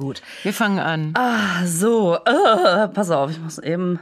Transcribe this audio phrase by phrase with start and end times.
[0.00, 0.22] Gut.
[0.44, 1.12] Wir fangen an.
[1.14, 2.16] Ah, so.
[2.16, 4.00] Äh, pass auf, ich muss eben.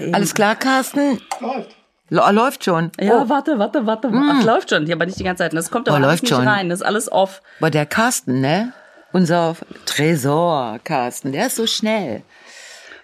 [0.00, 0.14] eben.
[0.14, 1.20] Alles klar, Carsten?
[1.40, 1.76] Läuft.
[2.10, 2.90] L läuft schon.
[2.98, 4.10] Ja, Oh, warte, warte, warte.
[4.14, 4.86] Ach, läuft schon.
[4.86, 5.52] Ja, aber nicht die ganze Zeit.
[5.52, 6.48] Das kommt aber Oh, läuft nicht schon.
[6.48, 6.70] rein.
[6.70, 7.42] Das ist alles off.
[7.60, 8.72] aber der Carsten, ne?
[9.12, 12.22] Unser Tresor, Carsten, der ist so schnell.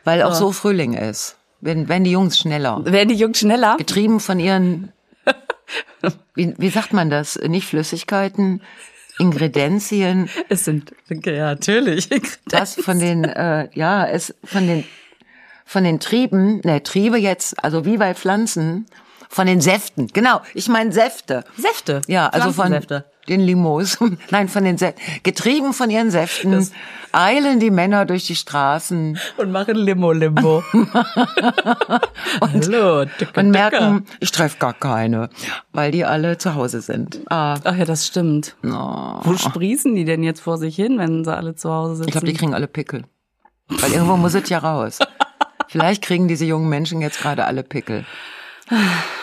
[0.04, 1.36] Weil auch so Frühling ist.
[1.60, 2.80] Wenn, wenn die Jungs schneller.
[2.84, 3.76] Werden die Jungs schneller?
[3.76, 4.90] Getrieben von ihren,
[6.34, 7.36] wie, wie sagt man das?
[7.36, 8.62] Nicht Flüssigkeiten,
[9.20, 10.28] Ingredienzien.
[10.48, 12.08] Es sind, ja, natürlich.
[12.46, 14.84] Das von den, äh, ja, es von den,
[15.64, 18.86] von den Trieben, ne, Triebe jetzt, also wie bei Pflanzen,
[19.28, 21.44] von den Säften, genau, ich meine Säfte.
[21.56, 22.00] Säfte.
[22.08, 22.80] Ja, also von.
[23.30, 23.96] Den Limos,
[24.30, 26.68] nein, von den Säften, getrieben von ihren Säften,
[27.12, 30.62] eilen die Männer durch die Straßen Und machen Limo Limbo.
[32.40, 35.30] Hallo, dicke, und merken, ich treffe gar keine,
[35.72, 37.20] weil die alle zu Hause sind.
[37.30, 38.56] Ah, Ach ja, das stimmt.
[38.62, 39.20] no.
[39.22, 42.08] Wo sprießen die denn jetzt vor sich hin, wenn sie alle zu Hause sitzen?
[42.08, 43.04] Ich glaube, die kriegen alle Pickel.
[43.68, 44.98] Weil irgendwo muss es ja raus.
[45.68, 48.04] Vielleicht kriegen diese jungen Menschen jetzt gerade alle Pickel.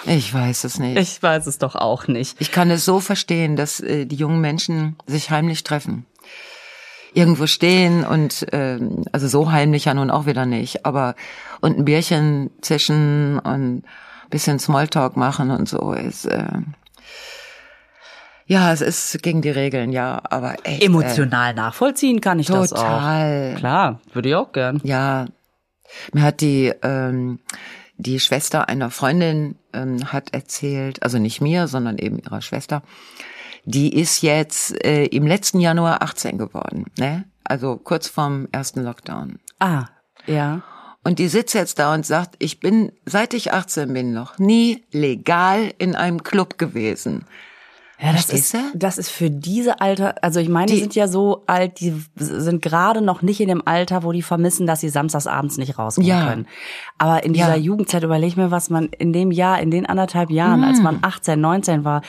[0.06, 0.98] Ich weiß es nicht.
[0.98, 2.36] ich weiß es doch auch nicht.
[2.40, 6.06] Ich kann es so verstehen, dass äh, die jungen Menschen sich heimlich treffen.
[7.14, 11.16] Irgendwo stehen und ähm, also so heimlich ja nun auch wieder nicht, aber
[11.62, 13.84] und ein Bierchen zischen und ein
[14.30, 16.62] bisschen Smalltalk machen und so ist äh,
[18.50, 22.72] ja, es ist gegen die Regeln, ja, aber echt Emotional nachvollziehen kann ich äh, das
[22.72, 22.82] auch.
[22.82, 23.56] total.
[23.58, 24.80] Klar, würde ich auch gern.
[24.84, 25.26] Ja,
[26.14, 27.40] mir hat die ähm,
[27.98, 32.84] die Schwester einer Freundin ähm, hat erzählt, also nicht mir, sondern eben ihrer Schwester,
[33.66, 37.26] die ist jetzt äh, im letzten Januar 18 geworden, ne?
[37.44, 39.40] Also kurz vorm ersten Lockdown.
[39.60, 39.88] Ah,
[40.26, 40.62] ja.
[41.04, 44.86] Und die sitzt jetzt da und sagt, ich bin, seit ich 18 bin, noch nie
[44.92, 47.26] legal in einem Club gewesen.
[48.00, 48.78] Ja, das Verstehst ist, du?
[48.78, 51.94] das ist für diese Alter, also ich meine, die Die- sind ja so alt, die
[52.16, 55.80] sind gerade noch nicht in dem Alter, wo die vermissen, dass sie samstags abends nicht
[55.80, 56.28] rausgehen Ja.
[56.30, 56.48] können.
[57.00, 57.62] Aber in dieser Ja.
[57.62, 60.84] Jugendzeit überleg mir, was man in dem Jahr, in den anderthalb Jahren, als Mm.
[60.84, 62.02] man 18, 19 war,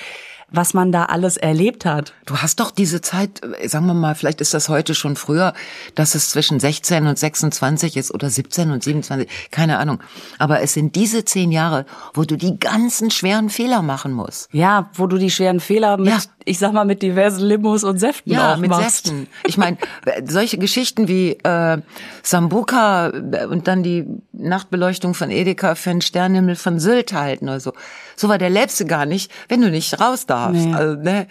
[0.50, 2.14] was man da alles erlebt hat.
[2.26, 5.53] Du hast doch diese Zeit, äh, sagen wir mal, vielleicht ist das heute schon früher,
[5.94, 10.00] dass es zwischen 16 und 26 ist oder 17 und 27, keine Ahnung.
[10.38, 14.48] Aber es sind diese zehn Jahre, wo du die ganzen schweren Fehler machen musst.
[14.53, 16.19] Ja, wo du die schweren Fehler mit, Ja.
[16.48, 19.06] Ich sag mal, mit diversen Limos und Säften Ja, auch mit machst.
[19.06, 19.28] Säften.
[19.47, 19.76] Ich meine,
[20.25, 21.78] solche Geschichten wie äh,
[22.22, 27.60] Sambuka äh, und dann die Nachtbeleuchtung von Edeka für einen Sternenhimmel von Sylt halten oder
[27.60, 27.72] so.
[28.16, 30.66] So war der lebst du gar nicht, wenn du nicht raus darfst.
[30.66, 30.75] Nee.
[30.75, 31.26] Also, ne?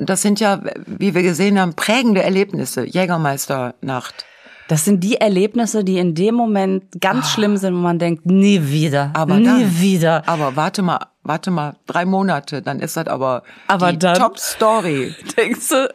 [0.00, 2.84] Das sind ja, wie wir gesehen haben, prägende Erlebnisse.
[2.84, 4.24] Jägermeisternacht.
[4.68, 8.60] Das sind die Erlebnisse, die in dem Moment ganz schlimm sind, wo man denkt, nie
[8.68, 9.22] wieder, Ah.
[9.22, 10.22] Aber nie dann, wieder.
[10.28, 14.38] Aber warte mal, warte mal, drei Monate, dann ist das aber, Aber die dann- Top
[14.38, 15.14] Story.
[15.36, 15.88] denkst du,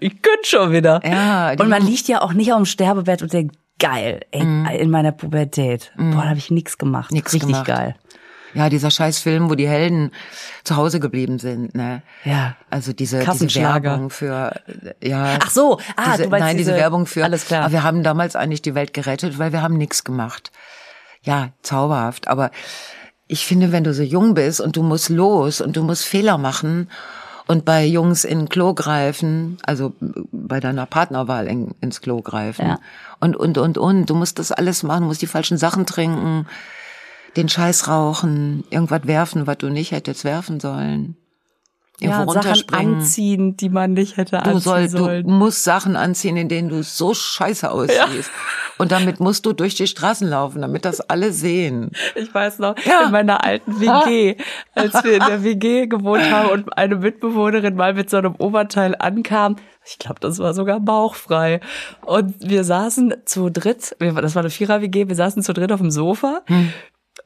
[0.00, 1.00] ich könnte schon wieder.
[1.04, 4.42] Ja, Und man liegt ja auch nicht auf dem Sterbebett und denkt, geil, ey,
[4.78, 5.90] in meiner Pubertät.
[5.96, 7.12] Boah, da habe ich nix gemacht.
[7.12, 7.66] Nix Richtig gemacht.
[7.66, 7.94] geil.
[8.54, 10.10] Ja, dieser scheiß Film, wo die Helden
[10.64, 12.02] zu Hause geblieben sind, ne?
[12.24, 12.56] Ja.
[12.70, 13.60] Also diese, diese.
[13.60, 14.60] Werbung für,
[15.02, 15.38] ja.
[15.42, 17.24] Ach so, ah, diese, du meinst nein, diese, diese- Werbung für.
[17.24, 17.62] alles klar.
[17.64, 20.50] Aber wir haben damals eigentlich die Welt gerettet, weil wir haben nichts gemacht.
[21.22, 22.28] Ja, zauberhaft.
[22.28, 22.50] Aber
[23.26, 26.36] ich finde, wenn du so jung bist und du musst los und du musst Fehler
[26.38, 26.90] machen
[27.46, 29.92] und bei Jungs in Klo greifen, also
[30.32, 32.78] bei deiner Partnerwahl in, ins Klo greifen Ja.
[33.20, 34.06] und, und, und, und.
[34.10, 36.46] Du musst das alles machen, du musst die falschen Sachen trinken,
[37.36, 41.16] den Scheiß rauchen, irgendwas werfen, was du nicht hättest werfen sollen.
[42.02, 42.94] Irgendwo Ja, Sachen runterspringen.
[42.96, 45.26] anziehen, die man nicht hätte Du, anziehen soll, du sollen.
[45.26, 48.30] musst Sachen anziehen, in denen du so scheiße aussiehst.
[48.78, 51.90] Und damit musst du durch die Straßen laufen, damit das alle sehen.
[52.14, 53.04] Ich weiß noch, Ja.
[53.04, 54.36] in meiner alten WG,
[54.74, 58.96] als wir in der WG gewohnt haben und eine Mitbewohnerin mal mit so einem Oberteil
[58.98, 61.60] ankam, ich glaube, das war sogar bauchfrei.
[62.06, 65.90] Und wir saßen zu dritt, das war eine Vierer-WG, wir saßen zu dritt auf dem
[65.90, 66.40] Sofa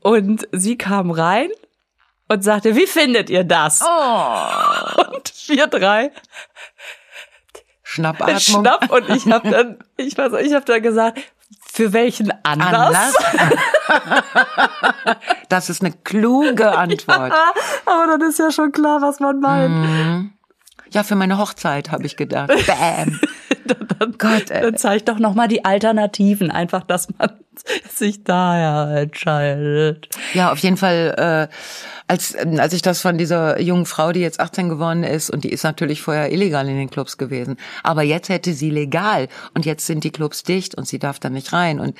[0.00, 1.48] und sie kam rein
[2.28, 3.80] und sagte, wie findet ihr das?
[3.82, 6.10] Und wir drei
[7.82, 8.40] Schnappatmung.
[8.40, 11.20] Schnapp und ich habe dann, ich weiß, ich habe dann gesagt,
[11.72, 13.14] für welchen Anlass?
[13.16, 13.56] Anlass.
[15.48, 17.32] das ist eine kluge Antwort.
[17.86, 20.32] Aber dann ist ja schon klar, was man meint.
[20.90, 22.52] Ja, für meine Hochzeit habe ich gedacht.
[22.66, 23.20] Bam.
[24.18, 24.62] Gott, ey.
[24.62, 27.30] Dann zeigt doch noch mal die Alternativen, einfach, dass man
[27.90, 30.08] sich daher entscheidet.
[30.32, 31.54] Ja, auf jeden Fall, äh,
[32.06, 35.44] als, ähm, als ich das von dieser jungen Frau, die jetzt 18 geworden ist, und
[35.44, 39.66] die ist natürlich vorher illegal in den Clubs gewesen, aber jetzt hätte sie legal und
[39.66, 41.96] jetzt sind die Clubs dicht und sie darf da nicht rein und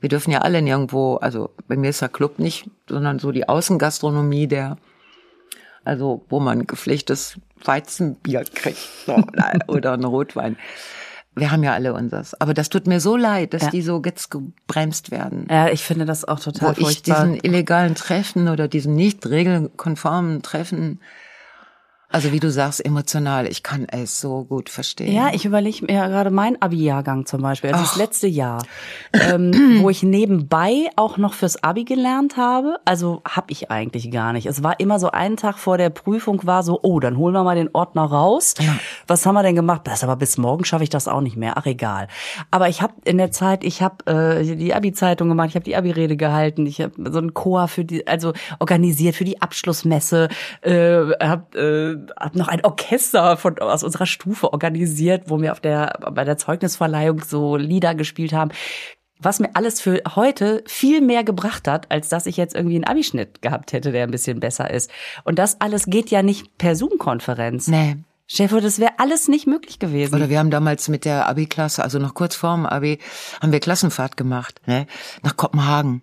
[0.00, 3.48] wir dürfen ja alle nirgendwo, also bei mir ist der Club nicht, sondern so die
[3.48, 4.78] Außengastronomie der
[5.84, 7.36] Also wo man gepflegtes
[7.66, 9.22] Weizenbier kriegt so,
[9.68, 10.56] oder einen Rotwein.
[11.36, 12.38] Wir haben ja alle unseres.
[12.40, 13.70] Aber das tut mir so leid, dass Ja.
[13.70, 15.46] die so jetzt gebremst werden.
[15.48, 17.24] Ja, ich finde das auch Wo total ich furchtbar.
[17.26, 21.00] diesen illegalen Treffen oder diesen nicht regelkonformen Treffen,
[22.12, 25.14] also wie du sagst, emotional, ich kann es so gut verstehen.
[25.14, 27.98] Ja, ich überlege mir ja gerade mein Abi-Jahrgang zum Beispiel, also das Ach.
[27.98, 28.64] letzte Jahr,
[29.12, 32.78] ähm, wo ich nebenbei auch noch fürs Abi gelernt habe.
[32.84, 34.46] Also habe ich eigentlich gar nicht.
[34.46, 37.44] Es war immer so einen Tag vor der Prüfung war so, oh, dann holen wir
[37.44, 38.54] mal den Ordner raus.
[38.58, 38.76] Ja.
[39.06, 39.82] Was haben wir denn gemacht?
[39.84, 41.54] Das aber bis morgen schaffe ich das auch nicht mehr.
[41.56, 42.08] Ach egal.
[42.50, 44.06] Aber ich habe in der Zeit, ich habe
[44.40, 47.84] äh, die Abi-Zeitung gemacht, ich habe die Abi-Rede gehalten, ich habe so einen Chor für
[47.84, 50.28] die, also organisiert für die Abschlussmesse,
[50.62, 55.60] äh, habe äh, hab noch ein Orchester von aus unserer Stufe organisiert, wo wir auf
[55.60, 58.50] der bei der Zeugnisverleihung so Lieder gespielt haben.
[59.22, 62.84] Was mir alles für heute viel mehr gebracht hat, als dass ich jetzt irgendwie einen
[62.84, 64.90] Abischnitt gehabt hätte, der ein bisschen besser ist.
[65.24, 67.68] Und das alles geht ja nicht per Zoom-Konferenz.
[67.68, 67.96] Nee.
[68.26, 70.14] Stefan, das wäre alles nicht möglich gewesen.
[70.14, 73.00] Oder wir haben damals mit der Abi-Klasse, also noch kurz vorm Abi,
[73.42, 74.86] haben wir Klassenfahrt gemacht, ne?
[75.22, 76.02] Nach Kopenhagen.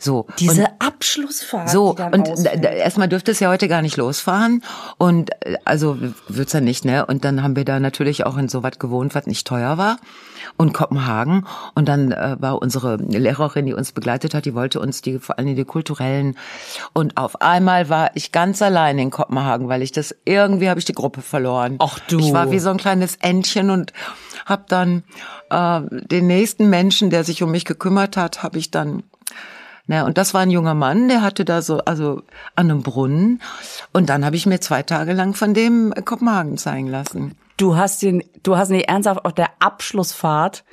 [0.00, 0.26] So.
[0.38, 1.70] Diese und, Abschlussfahrt.
[1.70, 4.62] so, und da, erstmal dürfte es ja heute gar nicht losfahren.
[4.96, 5.98] Und äh, also
[6.28, 7.04] wird's ja nicht, ne?
[7.04, 9.98] Und dann haben wir da natürlich auch in so was gewohnt, was nicht teuer war.
[10.56, 11.46] Und Kopenhagen.
[11.74, 15.36] Und dann äh, war unsere Lehrerin, die uns begleitet hat, die wollte uns die, vor
[15.36, 16.36] allem die kulturellen.
[16.92, 20.86] Und auf einmal war ich ganz allein in Kopenhagen, weil ich das, irgendwie habe ich
[20.86, 21.76] die Gruppe verloren.
[21.80, 22.20] Ach du.
[22.20, 23.92] Ich war wie so ein kleines Entchen und
[24.46, 25.02] habe dann
[25.50, 29.02] äh, den nächsten Menschen, der sich um mich gekümmert hat, habe ich dann
[29.90, 32.22] Ne, und das war ein junger Mann, der hatte da so, also
[32.54, 33.40] an einem Brunnen.
[33.94, 37.34] Und dann habe ich mir zwei Tage lang von dem Kopenhagen zeigen lassen.
[37.56, 40.64] Du hast den, du hast nicht ernsthaft auf der Abschlussfahrt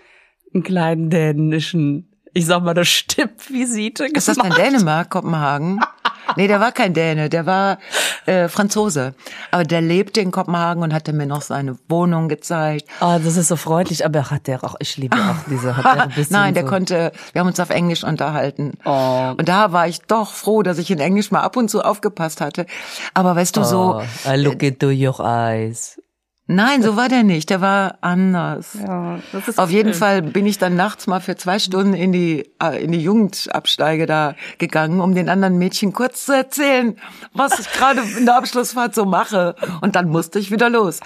[0.54, 4.60] einen kleinen dänischen, ich sag mal, eine Stippvisite Ist das denn gemacht.
[4.60, 5.80] Dänemark, Kopenhagen?
[6.36, 7.78] Nee, der war kein Däne, der war
[8.26, 9.14] äh, Franzose.
[9.52, 12.86] Aber der lebte in Kopenhagen und hatte mir noch seine Wohnung gezeigt.
[13.02, 16.04] Oh, das ist so freundlich, aber hat der auch, ich liebe auch diese, hat der
[16.04, 16.70] ein bisschen Nein, der so.
[16.70, 18.74] konnte, wir haben uns auf Englisch unterhalten.
[18.86, 19.34] Oh.
[19.38, 22.42] Und da war ich doch froh, dass ich in Englisch mal ab und zu aufgepasst
[22.42, 22.66] hatte.
[23.14, 26.00] Aber weißt du, so, Oh, I look into your eyes.
[26.48, 28.78] Nein, so war der nicht, der war anders.
[28.86, 30.00] Ja, das ist Auf jeden schön.
[30.00, 34.06] Fall bin ich dann nachts mal für zwei Stunden in die äh, in die Jugendabsteige
[34.06, 36.98] da gegangen, um den anderen Mädchen kurz zu erzählen,
[37.34, 39.56] was ich gerade in der Abschlussfahrt so mache.
[39.82, 41.00] Und dann musste ich wieder los,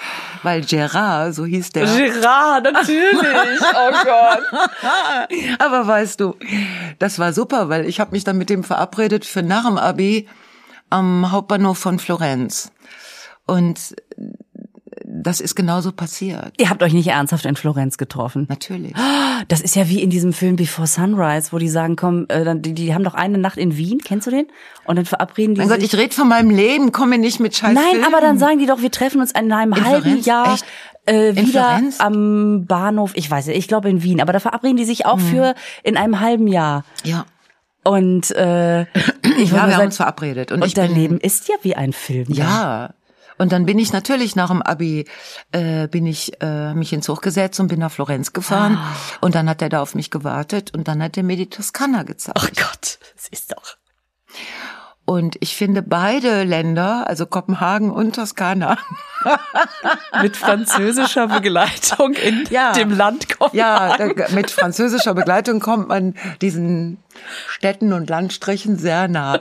[0.43, 1.85] weil Gerard, so hieß der.
[1.85, 3.09] Gerard, natürlich.
[3.81, 4.43] Oh Gott.
[5.59, 6.35] Aber weißt du,
[6.97, 10.27] das war super, weil ich habe mich dann mit dem verabredet für nach dem Abi
[10.89, 12.71] am Hauptbahnhof von Florenz.
[13.45, 13.95] Und
[15.21, 16.53] das ist genauso passiert.
[16.57, 18.45] Ihr habt euch nicht ernsthaft in Florenz getroffen.
[18.49, 18.93] Natürlich.
[19.47, 22.73] Das ist ja wie in diesem Film Before Sunrise, wo die sagen, komm, äh, die,
[22.73, 24.47] die haben doch eine Nacht in Wien, kennst du den?
[24.83, 27.73] Und dann verabreden die Mein Gott, ich rede von meinem Leben, komme nicht mit Scheiß
[27.73, 28.05] Nein, Filmen.
[28.05, 30.25] aber dann sagen die doch, wir treffen uns in einem In halben Florenz?
[30.25, 30.65] Jahr Echt?
[31.05, 31.99] äh, In wieder Florenz?
[32.01, 33.11] am Bahnhof.
[33.15, 35.21] Ich weiß nicht, ich glaube in Wien, aber da verabreden die sich auch Mhm.
[35.21, 36.83] für in einem halben Jahr.
[37.05, 37.25] Ja.
[37.85, 38.81] Und äh,
[39.37, 40.51] ich Ja, wir haben uns verabredet.
[40.51, 42.25] Und, und dein bin, Leben ist ja wie ein Film.
[42.27, 42.89] Ja.
[43.39, 45.05] Und dann bin ich natürlich nach dem Abi,
[45.51, 48.77] äh, bin ich äh, mich ins Zug gesetzt und bin nach Florenz gefahren.
[48.77, 48.95] Ah.
[49.21, 52.03] Und dann hat er da auf mich gewartet und dann hat er mir die Toskana
[52.03, 52.37] gezeigt.
[52.39, 53.77] Ach Gott, es ist doch.
[55.09, 58.77] Und ich finde beide Länder, also Kopenhagen und Toskana,
[60.21, 62.71] Mit französischer Begleitung in Ja.
[62.73, 64.15] dem Land ja, Kopenhagen.
[64.17, 66.97] da- mit französischer Begleitung kommt man diesen
[67.47, 69.39] Städten und Landstrichen sehr nah.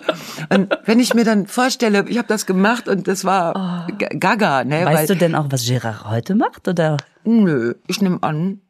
[0.52, 4.64] Und wenn ich mir dann vorstelle, ich habe das gemacht und das war g- gaga,
[4.64, 4.84] ne?
[4.84, 6.66] Weißt du denn auch, was Gerard heute macht?
[6.66, 6.96] Oder?
[7.24, 8.60] Nö, ich nehme an,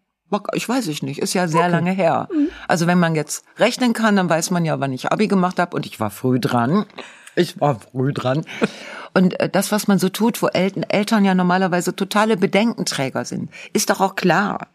[0.52, 2.28] ich weiß ich nicht, ist ja sehr lange her.
[2.66, 5.74] Also wenn man jetzt rechnen kann, dann weiß man ja, wann ich Abi gemacht habe
[5.74, 6.86] und ich war früh dran.
[7.34, 8.44] Ich war früh dran.
[9.14, 13.90] Und äh, das, was man so tut, wo Eltern ja normalerweise totale Bedenkenträger sind, ist
[13.90, 14.68] doch auch klar.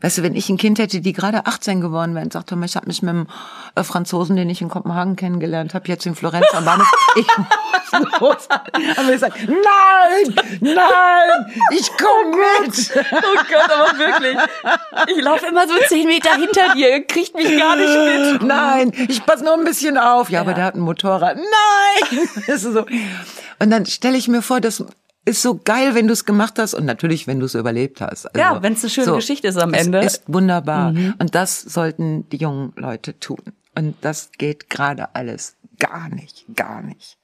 [0.00, 2.76] Weißt du, wenn ich ein Kind hätte, die gerade 18 geworden wäre und sagte, ich
[2.76, 3.26] habe mich mit einem
[3.74, 8.20] äh, Franzosen, den ich in Kopenhagen kennengelernt habe, jetzt in Florenz am Bahnhof, ich muss
[8.20, 8.48] los.
[8.50, 12.92] Haben wir gesagt, nein, nein, ich komme mit.
[12.94, 14.36] Oh Gott, aber wirklich.
[15.16, 18.42] Ich laufe immer so zehn Meter hinter dir, ihr kriegt mich gar nicht mit.
[18.42, 20.30] Nein, ich passe nur ein bisschen auf.
[20.30, 21.36] Ja, aber der hat ein Motorrad.
[21.36, 22.28] Nein!
[22.46, 22.86] Das ist so.
[23.58, 24.84] Und dann stelle ich mir vor, das
[25.28, 28.26] ist so geil, wenn du es gemacht hast und natürlich, wenn du es überlebt hast.
[28.26, 30.00] Also, Ja, wenn's eine schöne Geschichte ist am Ende.
[30.00, 30.06] Mhm.
[30.06, 30.94] Es ist wunderbar.
[31.18, 33.42] Und das sollten die jungen Leute tun.
[33.74, 37.18] Und das geht gerade alles gar nicht, gar nicht.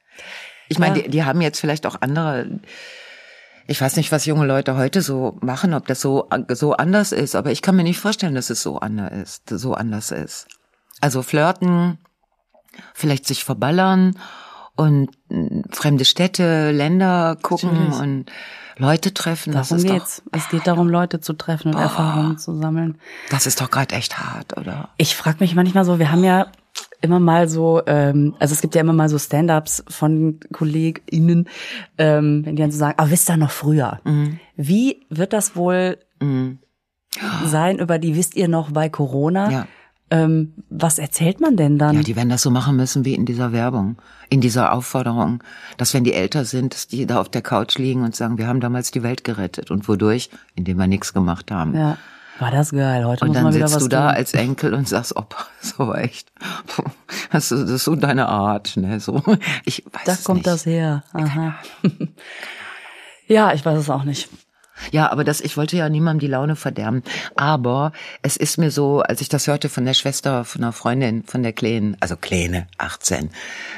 [0.69, 1.03] Ich meine, Ja.
[1.05, 2.61] die, die haben jetzt vielleicht auch andere
[3.67, 7.35] ich weiß nicht, was junge Leute heute so machen, ob das so, so anders ist,
[7.35, 10.49] aber ich kann mir nicht vorstellen, dass es so anders ist, so anders ist.
[11.01, 11.97] Also flirten,
[12.93, 14.19] vielleicht sich verballern
[14.77, 17.99] und äh, fremde Städte, Länder gucken Natürlich.
[18.01, 18.27] und
[18.77, 19.53] Leute treffen.
[19.53, 20.23] Das Darum ist geht's.
[20.25, 22.99] doch, Es geht darum, Leute zu treffen und Erfahrungen zu sammeln.
[23.31, 24.89] das ist doch gerade echt hart, oder?
[24.97, 26.49] Ich frage mich manchmal so, wir haben ja
[27.01, 31.49] immer mal so, ähm, also es gibt ja immer mal so Stand-ups von KollegInnen,
[31.99, 34.01] ähm, wenn die dann so sagen, aber wisst ihr noch früher?
[34.05, 34.41] Mhm.
[34.57, 35.99] Wie wird das wohl
[37.45, 39.51] sein über die, wisst ihr noch bei Corona?
[39.51, 39.67] Ja.
[40.11, 41.97] Ähm, was erzählt man denn dann?
[41.97, 43.97] Ja, die werden das so machen müssen wie in dieser Werbung,
[44.29, 45.43] in dieser Aufforderung,
[45.79, 48.47] dass wenn die älter sind, dass die da auf der Couch liegen und sagen, wir
[48.47, 49.71] haben damals die Welt gerettet.
[49.71, 50.29] Und wodurch?
[50.55, 51.75] Indem wir nichts gemacht haben.
[51.75, 51.97] Ja.
[52.41, 53.05] War das geil.
[53.07, 54.17] Heute Und muss dann man wieder sitzt was du da tun.
[54.17, 56.33] als Enkel und sagst, Opa, das war echt,
[57.31, 59.23] das ist, das ist so deine Art, ne, so.
[59.65, 60.47] Ich weiß Da kommt nicht.
[60.49, 61.05] das her.
[61.13, 61.55] Aha.
[63.29, 64.29] ja, ich weiß es auch nicht.
[64.91, 67.03] Ja, aber das, ich wollte ja niemandem die Laune verderben.
[67.37, 71.23] Aber es ist mir so, als ich das hörte von der Schwester, von einer Freundin,
[71.25, 73.31] von der Kleinen, also Kleine, 18,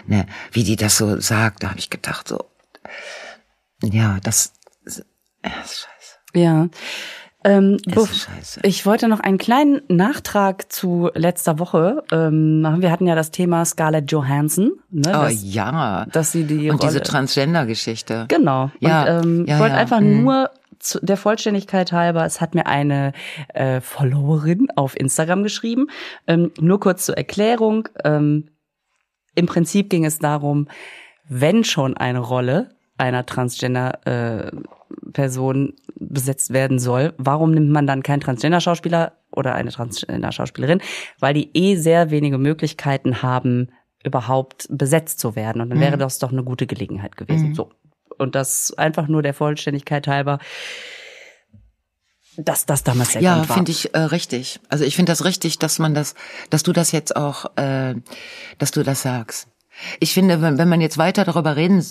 [0.07, 2.45] ne, wie die das so sagt, da habe ich gedacht, so,
[3.83, 4.53] ja, das,
[4.85, 5.05] ist-
[5.45, 6.17] ja, ist scheiße.
[6.35, 6.69] Ja.
[7.45, 7.77] Ähm.
[8.63, 12.83] Ich wollte noch einen kleinen Nachtrag zu letzter Woche ähm, machen.
[12.83, 16.07] Wir hatten ja das Thema Scarlett Johansson, ne, Oh dass, ja.
[16.07, 18.25] dass sie die Und diese Rolle, Transgender-Geschichte.
[18.29, 18.71] genau.
[18.81, 20.23] Ja, Und ähm, ja, ich wollte ja, einfach mhm.
[20.25, 20.51] nur
[21.03, 23.13] der Vollständigkeit halber, es hat mir eine
[23.55, 25.89] äh, Followerin auf Instagram geschrieben.
[26.27, 27.89] Ähm, nur kurz zur Erklärung.
[28.05, 28.51] Ähm,
[29.35, 30.69] Im Prinzip ging es darum,
[31.29, 39.13] wenn schon eine Rolle einer Transgender-Person besetzt werden soll, warum nimmt man dann keinen Transgender-Schauspieler
[39.31, 40.81] oder eine Transgender-Schauspielerin?
[41.19, 43.69] Weil die eh sehr wenige Möglichkeiten haben,
[44.05, 45.61] überhaupt besetzt zu werden.
[45.61, 47.55] Und dann wäre das doch eine gute Gelegenheit gewesen.
[47.55, 47.71] So.
[48.19, 50.39] Und das einfach nur der Vollständigkeit halber,
[52.37, 53.57] dass das damals der Ja, war.
[53.57, 54.61] finde ich äh, richtig.
[54.69, 56.15] Also ich finde das richtig, dass man das,
[56.51, 57.95] dass du das jetzt auch, äh,
[58.59, 59.49] dass du das sagst.
[60.01, 61.85] Ich finde, wenn, wenn man jetzt weiter darüber reden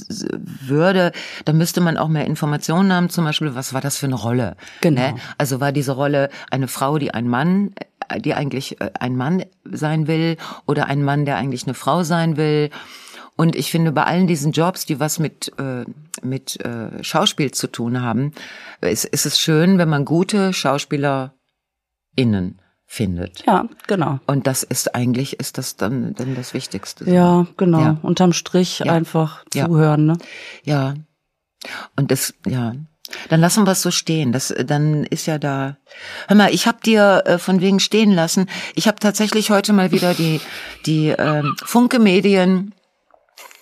[0.62, 1.12] würde,
[1.46, 3.10] dann müsste man auch mehr Informationen haben.
[3.10, 4.56] Zum Beispiel, was war das für eine Rolle?
[4.82, 5.02] Genau.
[5.02, 5.16] Ne?
[5.38, 7.74] Also war diese Rolle eine Frau, die ein Mann,
[8.10, 12.04] äh, die eigentlich äh, ein Mann sein will, oder ein Mann, der eigentlich eine Frau
[12.04, 12.70] sein will?
[13.38, 15.84] Und ich finde, bei allen diesen Jobs, die was mit, äh,
[16.22, 18.32] mit äh, Schauspiel zu tun haben,
[18.82, 21.32] ist, ist es schön, wenn man gute SchauspielerInnen
[22.88, 23.46] findet.
[23.46, 24.20] Ja, genau.
[24.28, 27.10] Und das ist eigentlich, ist das dann, dann das Wichtigste.
[27.10, 27.80] Ja, genau.
[27.80, 27.98] Ja.
[28.04, 28.94] Unterm Strich Ja.
[28.94, 29.66] einfach Ja.
[29.66, 30.18] zuhören, ne?
[30.64, 30.94] Ja.
[31.96, 32.74] Und das, ja.
[33.30, 34.32] Dann lassen wir es so stehen.
[34.32, 35.78] Das, dann ist ja da.
[36.28, 38.48] Hör mal, ich habe dir äh, von wegen stehen lassen.
[38.76, 40.42] Ich habe tatsächlich heute mal wieder die
[40.86, 42.74] die ähm, Funke Medien.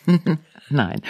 [0.70, 1.02] Nein,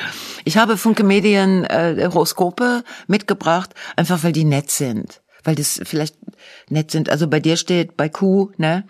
[0.43, 6.15] ich habe Funke Medien äh, Horoskope mitgebracht, einfach weil die nett sind, weil das vielleicht
[6.69, 7.09] nett sind.
[7.09, 8.85] Also bei dir steht bei Q, ne?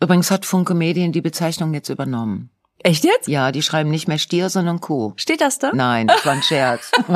[0.00, 2.50] Übrigens hat Funke Medien die Bezeichnung jetzt übernommen.
[2.84, 3.28] Echt jetzt?
[3.28, 5.12] Ja, die schreiben nicht mehr Stier, sondern Kuh.
[5.16, 5.70] Steht das da?
[5.72, 6.90] Nein, das war ein Scherz.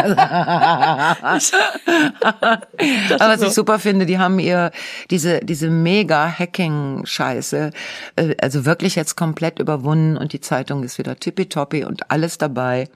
[3.19, 4.71] Aber was ich super finde, die haben ihr
[5.11, 7.73] diese diese mega Hacking Scheiße
[8.17, 12.89] äh, also wirklich jetzt komplett überwunden und die Zeitung ist wieder tippitoppi und alles dabei.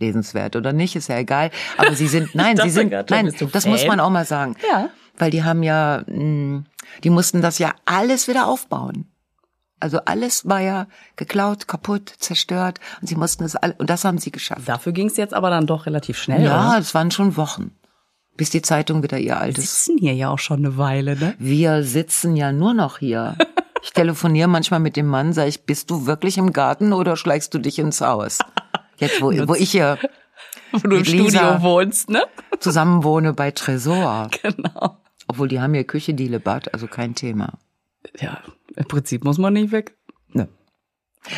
[0.00, 1.50] Lesenswert oder nicht, ist ja egal.
[1.76, 3.72] Aber sie sind, nein, sie sind, schon, nein, das Fan?
[3.72, 4.54] muss man auch mal sagen.
[4.70, 4.90] Ja.
[5.16, 6.62] Weil die haben ja, mh,
[7.02, 9.07] die mussten das ja alles wieder aufbauen.
[9.80, 14.18] Also alles war ja geklaut, kaputt, zerstört und sie mussten es alle, und das haben
[14.18, 14.62] sie geschafft.
[14.68, 16.42] Dafür ging es jetzt aber dann doch relativ schnell.
[16.42, 17.70] Ja, es waren schon Wochen,
[18.36, 19.84] bis die Zeitung wieder ihr Wir altes.
[19.84, 21.34] sitzen hier ja auch schon eine Weile, ne?
[21.38, 23.36] Wir sitzen ja nur noch hier.
[23.80, 27.54] Ich telefoniere manchmal mit dem Mann, sage ich, bist du wirklich im Garten oder schleichst
[27.54, 28.38] du dich ins Haus?
[28.96, 29.98] Jetzt, wo, wo ich hier
[30.72, 31.28] Wo du im Lisa.
[31.38, 32.24] Studio wohnst, ne?
[32.58, 34.30] zusammen wohne bei Tresor.
[34.42, 34.98] Genau.
[35.28, 37.52] Obwohl die haben hier Küche, Diele, Bad, also kein Thema.
[38.18, 38.42] Ja,
[38.76, 39.96] im Prinzip muss man nicht weg.
[40.32, 40.48] Ne.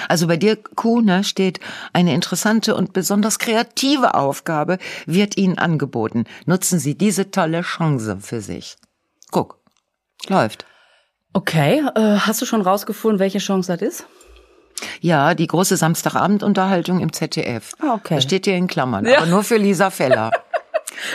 [0.08, 1.58] Also bei dir, Kuh, ne, steht,
[1.92, 6.24] eine interessante und besonders kreative Aufgabe wird Ihnen angeboten.
[6.46, 8.76] Nutzen Sie diese tolle Chance für sich.
[9.30, 9.58] Guck,
[10.28, 10.66] läuft.
[11.32, 14.06] Okay, äh, hast du schon rausgefunden, welche Chance das ist?
[15.00, 17.72] Ja, die große Samstagabendunterhaltung im ZDF.
[17.80, 18.16] Ah, okay.
[18.16, 19.18] Das steht hier in Klammern, Ja.
[19.18, 20.30] aber nur für Lisa Feller.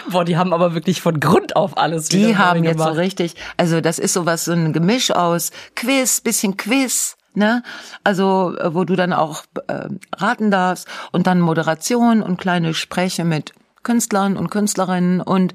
[0.09, 2.97] Boah, die haben aber wirklich von Grund auf alles Die haben jetzt so gemacht.
[2.97, 7.63] richtig, also das ist sowas, so ein Gemisch aus Quiz, bisschen Quiz, ne?
[8.03, 13.23] Also, äh, wo du dann auch äh, raten darfst und dann Moderation und kleine Gespräche
[13.23, 15.53] mit Künstlern und Künstlerinnen und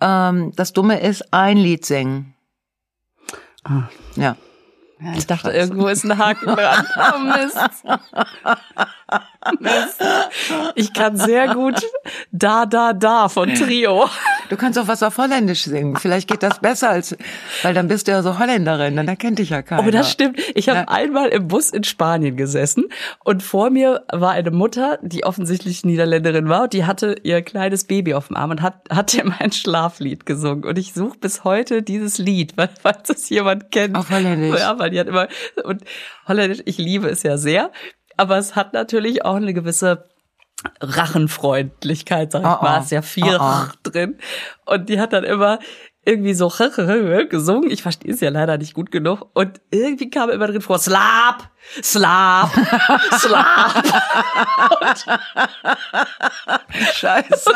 [0.00, 2.34] ähm, das Dumme ist, ein Lied singen.
[3.64, 3.84] Ah.
[4.14, 4.36] Ja.
[4.98, 6.86] Ja, ich dachte, irgendwo ist ein Haken dran.
[6.96, 7.58] Oh Mist.
[10.74, 11.80] Ich kann sehr gut
[12.32, 14.08] Da, Da, Da von Trio.
[14.48, 15.96] Du kannst auch was auf Holländisch singen.
[15.96, 17.16] Vielleicht geht das besser als,
[17.62, 19.82] weil dann bist du ja so Holländerin, dann erkennt dich ja keiner.
[19.82, 20.40] Aber das stimmt.
[20.54, 22.84] Ich habe einmal im Bus in Spanien gesessen
[23.24, 27.84] und vor mir war eine Mutter, die offensichtlich Niederländerin war und die hatte ihr kleines
[27.84, 30.64] Baby auf dem Arm und hat, hat ihm ein Schlaflied gesungen.
[30.64, 33.96] Und ich suche bis heute dieses Lied, weil, falls es jemand kennt.
[33.96, 34.58] Auf Holländisch.
[34.58, 35.28] Ja, weil die hat immer,
[35.64, 35.82] und
[36.28, 37.70] Holländisch, ich liebe es ja sehr.
[38.16, 40.04] Aber es hat natürlich auch eine gewisse
[40.80, 43.64] Rachenfreundlichkeit, sag ich Oh, mal, ist ja viel Oh, oh.
[43.82, 44.18] Drin.
[44.64, 45.58] Und die hat dann immer
[46.04, 46.48] irgendwie so
[47.28, 47.70] gesungen.
[47.70, 49.28] Ich verstehe es ja leider nicht gut genug.
[49.34, 51.50] Und irgendwie kam immer drin vor, Slap,
[51.82, 52.50] Slap,
[53.18, 53.84] Slap.
[56.94, 57.50] Scheiße.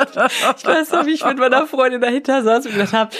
[0.59, 3.11] Ich weiß noch, wie ich mit meiner Freundin dahinter saß und gedacht habe,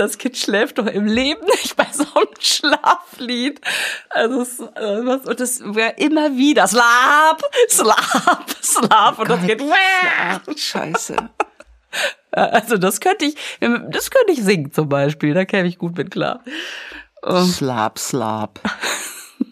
[0.00, 3.60] das Kind schläft doch im Leben nicht bei so einem Schlaflied.
[4.08, 9.62] Also es, äh, was, und das wäre immer wieder Slap, Slap, Slap und das Kind.
[10.56, 11.16] Scheiße.
[12.32, 15.34] Also das könnte ich, das könnte ich singen zum Beispiel.
[15.34, 16.42] Da käme ich gut mit klar.
[17.24, 18.60] Ähm, Slap, slap.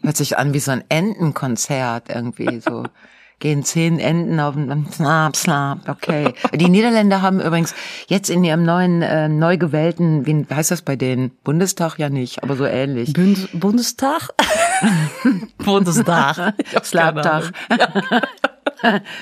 [0.03, 2.85] Hört sich an wie so ein Entenkonzert irgendwie so.
[3.41, 6.35] Gehen zehn Enten auf den Slap, slap, okay.
[6.55, 7.73] Die Niederländer haben übrigens
[8.09, 11.31] jetzt in ihrem neuen, äh, neu gewählten, wie heißt das bei denen?
[11.45, 13.13] Bundestag ja nicht, aber so ähnlich.
[13.13, 14.31] Bund Bundestag?
[15.59, 16.55] Bundestag.
[16.83, 17.53] Slaptag.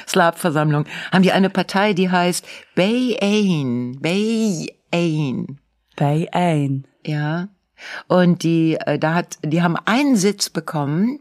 [0.09, 0.87] Slap-Versammlung.
[1.13, 3.99] Haben die eine Partei, die heißt Bay Ain.
[4.01, 5.59] Bay Ain.
[5.97, 6.87] Bei ein.
[7.05, 7.49] Ja.
[8.07, 11.21] Und die, äh, da hat, die haben einen Sitz bekommen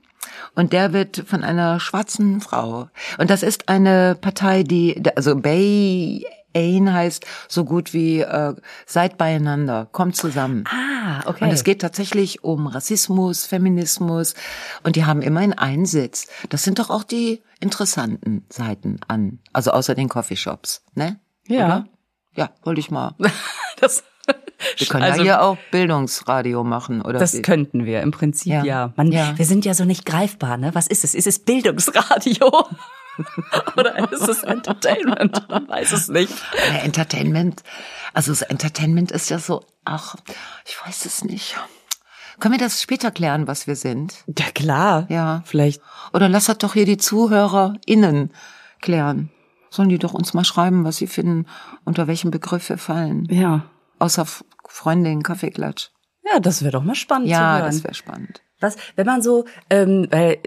[0.55, 2.89] und der wird von einer schwarzen Frau.
[3.17, 8.55] Und das ist eine Partei, die, also Bay Ain heißt so gut wie äh,
[8.85, 10.63] seid beieinander, kommt zusammen.
[10.67, 11.43] Ah, okay.
[11.43, 14.33] Und es geht tatsächlich um Rassismus, Feminismus
[14.83, 16.27] und die haben immerhin einen Sitz.
[16.49, 21.19] Das sind doch auch die interessanten Seiten an, also außer den Coffeeshops, ne?
[21.47, 21.65] Ja.
[21.65, 21.87] Oder?
[22.35, 23.15] Ja, wollte ich mal.
[23.79, 24.03] das,
[24.77, 27.19] Wir können also, ja hier auch Bildungsradio machen, oder?
[27.19, 27.41] Das wie?
[27.41, 28.63] könnten wir im Prinzip ja.
[28.63, 28.93] Ja.
[28.95, 29.37] Man, Ja.
[29.37, 30.73] Wir sind ja so nicht greifbar, ne?
[30.73, 31.13] Was ist es?
[31.13, 32.49] Ist es Bildungsradio?
[33.77, 35.47] Oder ist es Entertainment?
[35.49, 36.33] Man weiß es nicht.
[36.69, 37.63] Aber Entertainment,
[38.13, 40.15] also das Entertainment ist ja so, ach,
[40.65, 41.55] ich weiß es nicht.
[42.39, 44.23] Können wir das später klären, was wir sind?
[44.37, 45.05] Ja, klar.
[45.09, 45.43] Ja.
[45.45, 45.81] Vielleicht.
[46.13, 48.31] Oder lass das doch hier die ZuhörerInnen
[48.81, 49.29] klären.
[49.69, 51.45] Sollen die doch uns mal schreiben, was sie finden,
[51.85, 53.25] unter welchem Begriff wir fallen.
[53.29, 53.65] Ja.
[53.99, 54.25] Außer
[54.67, 55.89] Freundin, Kaffeeklatsch.
[56.23, 57.71] Ja, das wäre doch mal spannend Ja, zu hören.
[57.71, 58.41] das wäre spannend.
[58.61, 60.39] Was, wenn man so, ähm, weil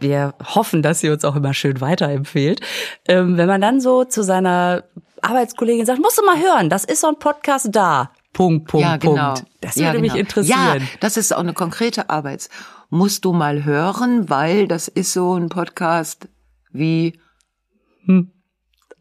[0.00, 2.60] wir hoffen, dass sie uns auch immer schön weiterempfehlt,
[3.08, 4.84] ähm, wenn man dann so zu seiner
[5.22, 8.10] Arbeitskollegin sagt, musst du mal hören, das ist so ein Podcast da.
[8.32, 9.34] Punkt, Punkt, ja, genau.
[9.34, 9.46] Punkt.
[9.60, 10.20] Das ja, würde mich genau.
[10.20, 10.80] interessieren.
[10.80, 12.48] Ja, das ist auch eine konkrete Arbeit.
[12.90, 16.28] Musst du mal hören, weil das ist so ein Podcast
[16.72, 17.20] wie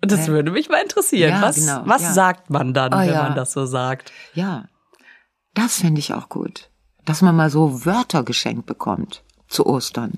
[0.01, 1.31] Das würde mich mal interessieren.
[1.31, 2.13] Ja, was genau, was ja.
[2.13, 3.23] sagt man dann, Oh, wenn ja.
[3.23, 4.11] man das so sagt?
[4.33, 4.65] Ja,
[5.53, 6.69] das finde ich auch gut.
[7.05, 10.13] Dass man mal so Wörter geschenkt bekommt zu Ostern.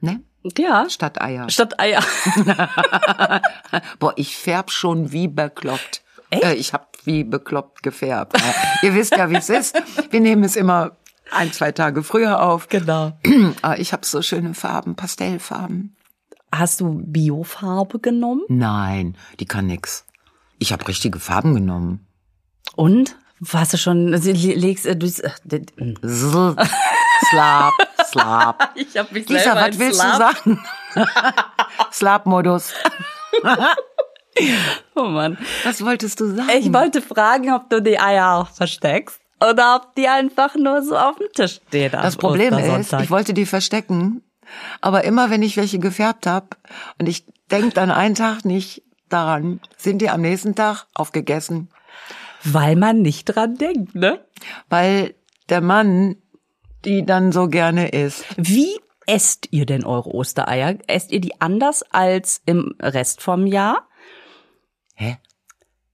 [0.00, 0.22] Ne?
[0.58, 0.88] Ja.
[0.90, 1.48] Statt Eier.
[1.48, 2.02] Statt Eier.
[3.98, 6.02] Boah, ich färb schon wie bekloppt.
[6.30, 6.44] Echt?
[6.44, 8.36] Äh, ich habe wie bekloppt gefärbt.
[8.82, 9.74] Ihr wisst ja, wie es ist.
[10.10, 10.96] Wir nehmen es immer
[11.30, 12.68] ein, zwei Tage früher auf.
[12.68, 13.12] genau.
[13.62, 15.96] Aber ich habe so schöne Farben, Pastellfarben.
[16.56, 18.42] Hast du Biofarbe genommen?
[18.48, 20.06] Nein, die kann nix.
[20.58, 22.06] Ich habe richtige Farben genommen.
[22.76, 23.16] Und?
[23.52, 25.64] Hast du schon, le- legst äh, du, äh,
[27.30, 27.72] Slap,
[28.04, 28.70] slap.
[28.76, 30.64] ich habe mich Lisa, was willst du sagen?
[31.92, 32.72] Slap-Modus.
[34.94, 35.38] Oh Mann.
[35.64, 36.50] Was wolltest du sagen?
[36.56, 40.96] Ich wollte fragen, ob du die Eier auch versteckst oder ob die einfach nur so
[40.96, 41.92] auf dem Tisch stehen.
[41.92, 44.22] Das Problem ist, ich wollte die verstecken,
[44.80, 46.48] aber immer wenn ich welche gefärbt habe
[46.98, 51.68] und ich denk dann einen Tag nicht daran, sind die am nächsten Tag aufgegessen,
[52.44, 54.24] weil man nicht dran denkt, ne?
[54.68, 55.14] weil
[55.48, 56.16] der Mann
[56.84, 58.26] die dann so gerne isst.
[58.36, 60.76] Wie esst ihr denn eure Ostereier?
[60.86, 63.88] Esst ihr die anders als im Rest vom Jahr?
[64.94, 65.18] Hä?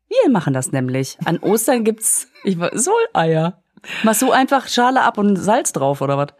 [0.09, 1.16] Wir machen das nämlich.
[1.25, 3.62] An Ostern gibt's ich, Soleier.
[4.03, 6.35] Machst du einfach Schale ab und Salz drauf oder was?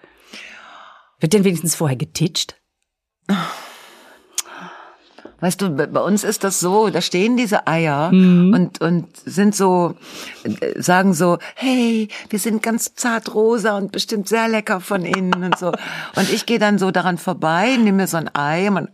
[1.21, 2.57] Wird denn wenigstens vorher getitscht?
[5.41, 8.11] Weißt du, bei uns ist das so, da stehen diese Eier
[8.53, 9.95] und, und sind so,
[10.45, 15.43] äh, sagen so, hey, wir sind ganz zart rosa und bestimmt sehr lecker von innen
[15.43, 15.69] und so.
[16.17, 18.89] Und ich gehe dann so daran vorbei, nehme mir so ein Ei man,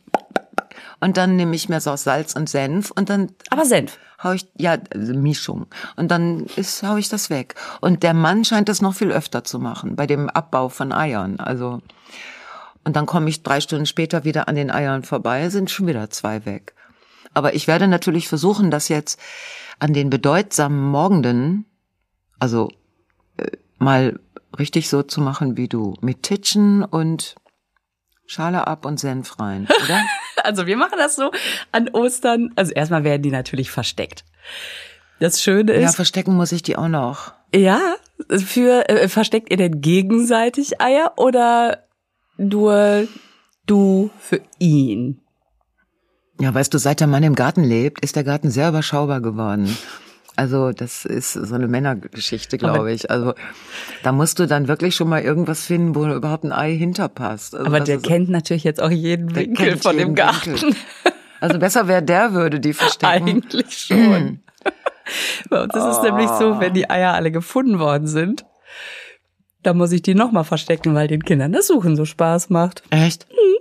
[1.00, 3.98] und dann nehme ich mir so Salz und Senf und dann Aber Senf.
[4.22, 5.66] Hau ich, ja, also Mischung.
[5.96, 7.54] Und dann ist, hau ich das weg.
[7.80, 11.38] Und der Mann scheint das noch viel öfter zu machen, bei dem Abbau von Eiern.
[11.40, 11.80] Also,
[12.84, 16.10] Und dann komme ich drei Stunden später wieder an den Eiern vorbei, sind schon wieder
[16.10, 16.74] zwei weg.
[17.34, 19.20] Aber ich werde natürlich versuchen, das jetzt
[19.78, 21.66] an den bedeutsamen Morgenden,
[22.38, 22.70] also
[23.36, 24.18] äh, mal
[24.58, 27.34] richtig so zu machen wie du, mit Titschen und
[28.26, 30.00] Schale ab und Senf rein, oder?
[30.46, 31.30] Also wir machen das so
[31.72, 32.52] an Ostern.
[32.56, 34.24] Also erstmal werden die natürlich versteckt.
[35.20, 35.82] Das Schöne ist.
[35.82, 37.32] Ja, verstecken muss ich die auch noch.
[37.54, 37.80] Ja,
[38.30, 41.84] für äh, versteckt ihr denn gegenseitig Eier oder
[42.36, 43.08] nur
[43.66, 45.20] du für ihn?
[46.38, 49.74] Ja, weißt du, seit der Mann im Garten lebt, ist der Garten sehr überschaubar geworden.
[50.36, 53.10] Also das ist so eine Männergeschichte, glaube ich.
[53.10, 53.34] Also
[54.02, 57.54] da musst du dann wirklich schon mal irgendwas finden, wo überhaupt ein Ei hinterpasst.
[57.54, 60.52] Also Aber der kennt natürlich jetzt auch jeden Winkel von dem Garten.
[60.52, 60.74] Winkel.
[61.40, 63.28] Also besser wäre der würde die verstecken.
[63.28, 64.40] Eigentlich schon.
[65.50, 68.44] Bei uns ist es nämlich so, wenn die Eier alle gefunden worden sind,
[69.62, 72.82] dann muss ich die nochmal verstecken, weil den Kindern das Suchen so Spaß macht.
[72.90, 73.26] Echt?
[73.30, 73.56] Mhm.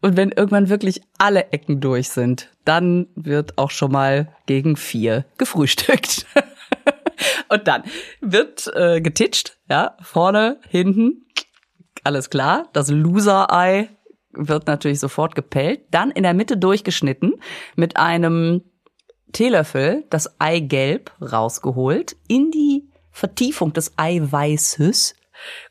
[0.00, 5.24] Und wenn irgendwann wirklich alle Ecken durch sind, dann wird auch schon mal gegen vier
[5.38, 6.26] gefrühstückt.
[7.48, 7.82] Und dann
[8.20, 11.26] wird äh, getitscht, ja, vorne, hinten,
[12.04, 12.68] alles klar.
[12.72, 13.88] Das Loser-Ei
[14.30, 17.40] wird natürlich sofort gepellt, dann in der Mitte durchgeschnitten,
[17.74, 18.62] mit einem
[19.32, 25.16] Teelöffel das Eigelb rausgeholt, in die Vertiefung des Eiweißes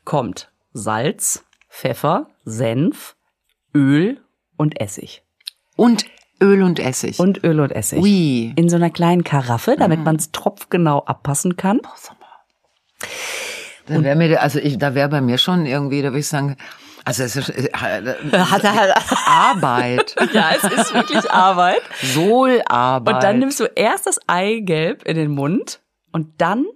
[0.04, 3.16] kommt Salz, Pfeffer, Senf,
[3.74, 4.20] Öl
[4.56, 5.22] und Essig.
[5.76, 6.04] Und
[6.40, 7.18] Öl und Essig.
[7.18, 8.00] Und Öl und Essig.
[8.00, 8.52] Ui.
[8.56, 10.04] In so einer kleinen Karaffe, damit mm.
[10.04, 11.80] man es tropfgenau abpassen kann.
[13.86, 16.56] Da wäre mir, also ich, da wäre bei mir schon irgendwie, da würde ich sagen,
[17.04, 18.94] also es ist äh, hat er halt
[19.26, 20.14] Arbeit.
[20.32, 21.80] ja, es ist wirklich Arbeit.
[22.02, 23.14] Sohlarbeit.
[23.14, 25.80] Und dann nimmst du erst das Eigelb in den Mund
[26.12, 26.66] und dann,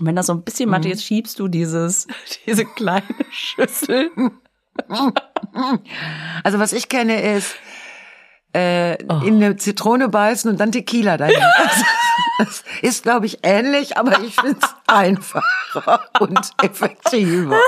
[0.00, 2.06] wenn das so ein bisschen matt ist, schiebst du dieses,
[2.46, 4.10] diese kleine Schüssel
[6.44, 7.54] also was ich kenne ist,
[8.52, 9.20] äh, oh.
[9.24, 11.36] in eine Zitrone beißen und dann Tequila dahin.
[12.38, 17.58] das ist, glaube ich, ähnlich, aber ich finde es einfacher und effektiver.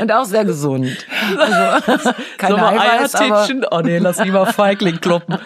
[0.00, 1.06] und auch sehr gesund.
[1.36, 3.48] Also, keine so Eiweiß, aber...
[3.70, 5.38] Oh nee, lass lieber Feigling kloppen.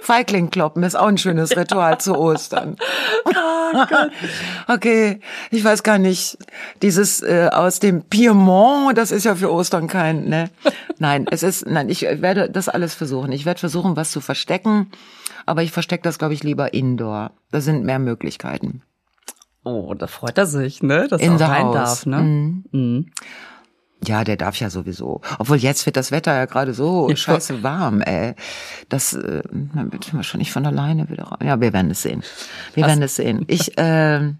[0.00, 2.76] Feigling kloppen ist auch ein schönes Ritual zu Ostern.
[3.28, 4.72] Oh.
[4.72, 6.38] Okay, ich weiß gar nicht,
[6.82, 10.50] dieses äh, aus dem Piemont, das ist ja für Ostern kein, ne?
[10.98, 13.32] Nein, es ist, nein, ich werde das alles versuchen.
[13.32, 14.92] Ich werde versuchen, was zu verstecken,
[15.46, 17.32] aber ich verstecke das, glaube ich, lieber indoor.
[17.50, 18.82] Da sind mehr Möglichkeiten.
[19.64, 21.08] Oh, da freut er sich, ne?
[21.08, 22.18] Dass In er rein darf, ne?
[22.20, 22.64] Mhm.
[22.70, 23.06] Mhm.
[24.06, 25.20] Ja, der darf ja sowieso.
[25.38, 27.16] Obwohl jetzt wird das Wetter ja gerade so ja.
[27.16, 28.34] scheiße warm, ey.
[28.88, 31.38] Das äh, dann wird wahrscheinlich von alleine wieder raus.
[31.42, 32.22] Ja, wir werden es sehen.
[32.74, 32.90] Wir Was?
[32.90, 33.44] werden es sehen.
[33.48, 34.32] Ich äh,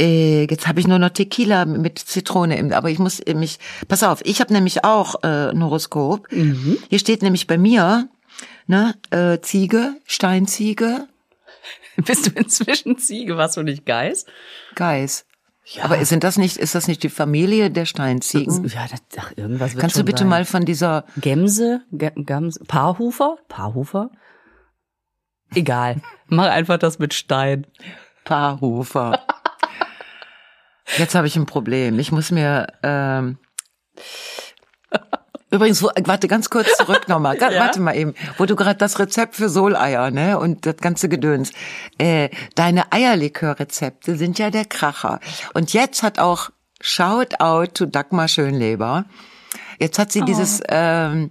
[0.00, 4.02] äh, jetzt habe ich nur noch Tequila mit Zitrone im, aber ich muss mich pass
[4.02, 6.30] auf, ich habe nämlich auch äh, ein Horoskop.
[6.32, 6.78] Mhm.
[6.88, 8.08] Hier steht nämlich bei mir,
[8.66, 11.08] ne, äh, Ziege, Steinziege.
[11.96, 14.26] Bist du inzwischen Ziege, warst du nicht Geiß?
[14.74, 15.26] Geiß.
[15.64, 15.84] Ja.
[15.84, 18.66] Aber sind das nicht, ist das nicht die Familie der Steinziegen?
[18.68, 20.28] Ja, das, ach, irgendwas wird Kannst du bitte sein.
[20.28, 24.10] mal von dieser Gemse, Gemse, Paarhufer, Paarhufer?
[25.54, 26.00] Egal.
[26.26, 27.66] Mach einfach das mit Stein.
[28.24, 29.20] Paarhufer.
[30.98, 31.98] Jetzt habe ich ein Problem.
[31.98, 33.38] Ich muss mir ähm,
[35.52, 37.36] Übrigens, wo, warte ganz kurz zurück nochmal.
[37.40, 37.52] ja?
[37.52, 41.52] Warte mal eben, wo du gerade das Rezept für Soleier, ne, und das ganze Gedöns.
[41.98, 45.20] Äh, deine Eierlikör-Rezepte sind ja der Kracher.
[45.52, 49.04] Und jetzt hat auch Shout out to Dagmar Schönleber.
[49.78, 50.24] Jetzt hat sie oh.
[50.24, 51.30] dieses ähm,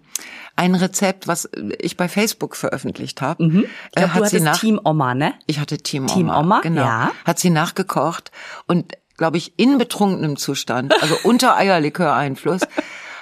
[0.55, 3.43] ein Rezept, was ich bei Facebook veröffentlicht habe.
[3.43, 3.65] Mhm.
[3.89, 5.33] Ich glaub, äh, hat du sie nach Team Oma, ne?
[5.47, 6.83] Ich hatte Team, Team Oma, Oma, genau.
[6.83, 7.11] Ja.
[7.25, 8.31] Hat sie nachgekocht
[8.67, 12.61] und glaube ich in betrunkenem Zustand, also unter Eierlikör-Einfluss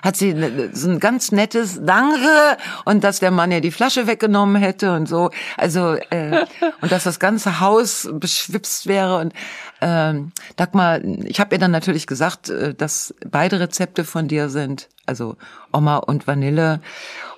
[0.02, 4.08] hat sie ne, so ein ganz nettes Danke und dass der Mann ja die Flasche
[4.08, 5.30] weggenommen hätte und so.
[5.58, 6.46] Also äh,
[6.82, 9.34] und dass das ganze Haus beschwipst wäre und
[9.82, 14.90] ähm, Dagmar, ich habe ihr dann natürlich gesagt, äh, dass beide Rezepte von dir sind,
[15.06, 15.38] also
[15.72, 16.82] Oma und Vanille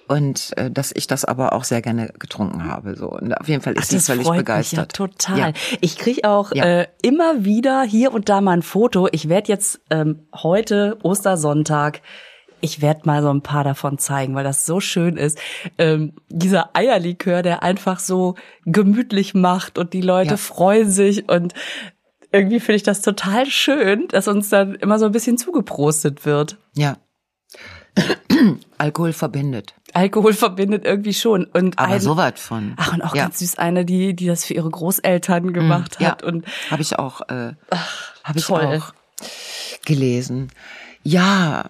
[0.07, 3.61] und äh, dass ich das aber auch sehr gerne getrunken habe so und auf jeden
[3.61, 4.97] Fall ist Ach, sie völlig begeistert.
[4.97, 5.37] ja total.
[5.37, 5.51] Ja.
[5.79, 6.65] Ich krieg auch ja.
[6.65, 9.07] äh, immer wieder hier und da mal ein Foto.
[9.11, 12.01] Ich werde jetzt ähm, heute Ostersonntag
[12.61, 15.37] ich werde mal so ein paar davon zeigen, weil das so schön ist.
[15.77, 20.37] Ähm, dieser Eierlikör, der einfach so gemütlich macht und die Leute ja.
[20.37, 21.53] freuen sich und
[22.31, 26.57] irgendwie finde ich das total schön, dass uns dann immer so ein bisschen zugeprostet wird.
[26.75, 26.97] Ja.
[28.77, 29.73] Alkohol verbindet.
[29.93, 31.45] Alkohol verbindet irgendwie schon.
[31.45, 32.73] Und Aber ein, so weit von.
[32.77, 33.23] Ach, und auch ja.
[33.23, 36.21] ganz süß eine, die, die das für ihre Großeltern mm, gemacht mm, hat.
[36.21, 36.27] Ja.
[36.27, 37.53] Und habe ich auch, äh,
[38.23, 38.93] habe ich auch
[39.85, 40.51] gelesen.
[41.03, 41.69] Ja.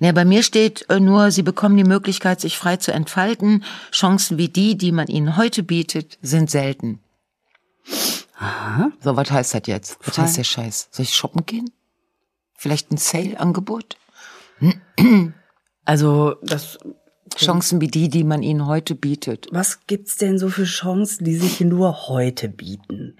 [0.00, 3.64] Ne, bei mir steht äh, nur, sie bekommen die Möglichkeit, sich frei zu entfalten.
[3.90, 7.00] Chancen wie die, die man ihnen heute bietet, sind selten.
[8.38, 8.90] Aha.
[9.00, 9.98] So, was heißt das jetzt?
[10.04, 10.22] Was Frei.
[10.22, 10.88] heißt der Scheiß?
[10.90, 11.70] Soll ich shoppen gehen?
[12.56, 13.96] Vielleicht ein Sale-Angebot?
[15.84, 16.78] Also, das,
[17.36, 19.48] Chancen wie die, die man ihnen heute bietet.
[19.50, 23.16] was gibt's denn so für Chancen, die sich nur heute bieten?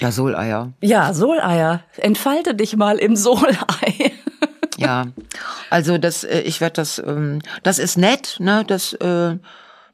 [0.00, 0.72] Ja, Soleier.
[0.80, 1.84] Ja, Soleier.
[1.96, 4.12] Entfalte dich mal im Solei.
[4.76, 5.06] Ja,
[5.70, 9.36] also das, äh, ich werde das, ähm, das ist nett, ne, dass äh,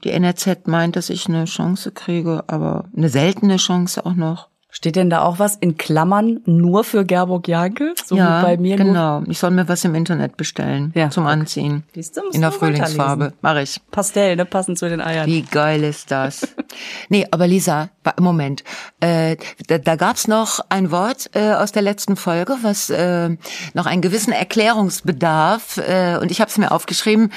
[0.04, 4.48] die NRZ meint, dass ich eine Chance kriege, aber eine seltene Chance auch noch.
[4.72, 7.94] Steht denn da auch was in Klammern nur für Gerburg Janke?
[8.04, 9.22] So ja, wie bei mir nur genau.
[9.28, 11.26] Ich soll mir was im Internet bestellen Ja, zum.
[11.26, 11.84] Anziehen.
[11.94, 13.24] Siehst du, In der Frühlingsfarbe.
[13.24, 13.38] weiterlesen.
[13.42, 13.80] Mach ich.
[13.90, 14.44] Pastell, ne?
[14.44, 15.26] Passend zu den Eiern.
[15.26, 16.46] Wie geil ist das?
[17.08, 18.64] nee, aber Lisa, Moment.
[19.00, 19.36] Äh,
[19.68, 23.30] da, da gab's noch ein Wort äh, aus der letzten Folge, was äh,
[23.74, 27.32] noch einen gewissen Erklärungsbedarf, äh, und ich habe es mir aufgeschrieben,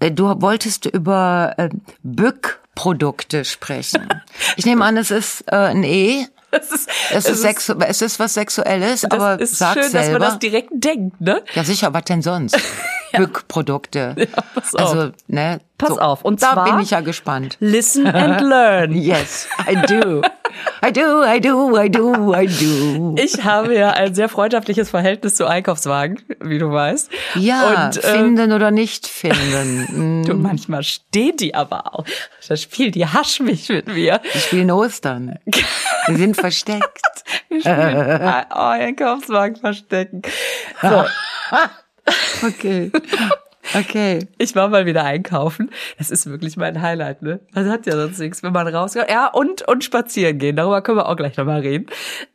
[0.00, 1.68] äh, du wolltest über äh,
[2.02, 4.08] Bückprodukte sprechen.
[4.56, 6.26] Ich nehme an, es ist äh, ein E.
[6.54, 10.18] Das ist, Es ist, sexu es ist was Sexuelles, aber ist sag schön, dass selber.
[10.20, 11.42] man das direkt denkt, ne?
[11.54, 12.56] ja sicher, was denn sonst?
[13.16, 14.14] Bückprodukte.
[14.16, 14.80] Ja, pass auf.
[14.94, 15.60] Also, ne?
[15.78, 17.56] Pass auf, und da zwar- bin ich ja gespannt.
[17.60, 18.92] Listen and learn.
[18.92, 20.22] Yes, I do.
[20.86, 23.14] I do, I do, I do, I do.
[23.22, 27.10] Ich habe ja ein sehr freundschaftliches Verhältnis zu Einkaufswagen, wie du weißt.
[27.36, 30.24] Ja, Und, äh, finden oder nicht finden.
[30.24, 32.04] Du, manchmal steht die aber auch.
[32.48, 34.20] Da spielt die Hasch mich mit mir.
[34.22, 35.38] Wir spielen Ostern.
[36.06, 37.24] Wir sind versteckt.
[37.48, 40.22] Wir spielen oh, Einkaufswagen verstecken.
[40.80, 41.04] So,
[42.42, 42.90] Okay.
[43.74, 44.26] Okay.
[44.38, 45.70] ich war mal wieder einkaufen.
[45.98, 47.40] Das ist wirklich mein Highlight, ne?
[47.52, 49.08] Man hat ja sonst nichts, wenn man rausgeht.
[49.08, 50.56] Ja, und, und spazieren gehen.
[50.56, 51.86] Darüber können wir auch gleich nochmal reden.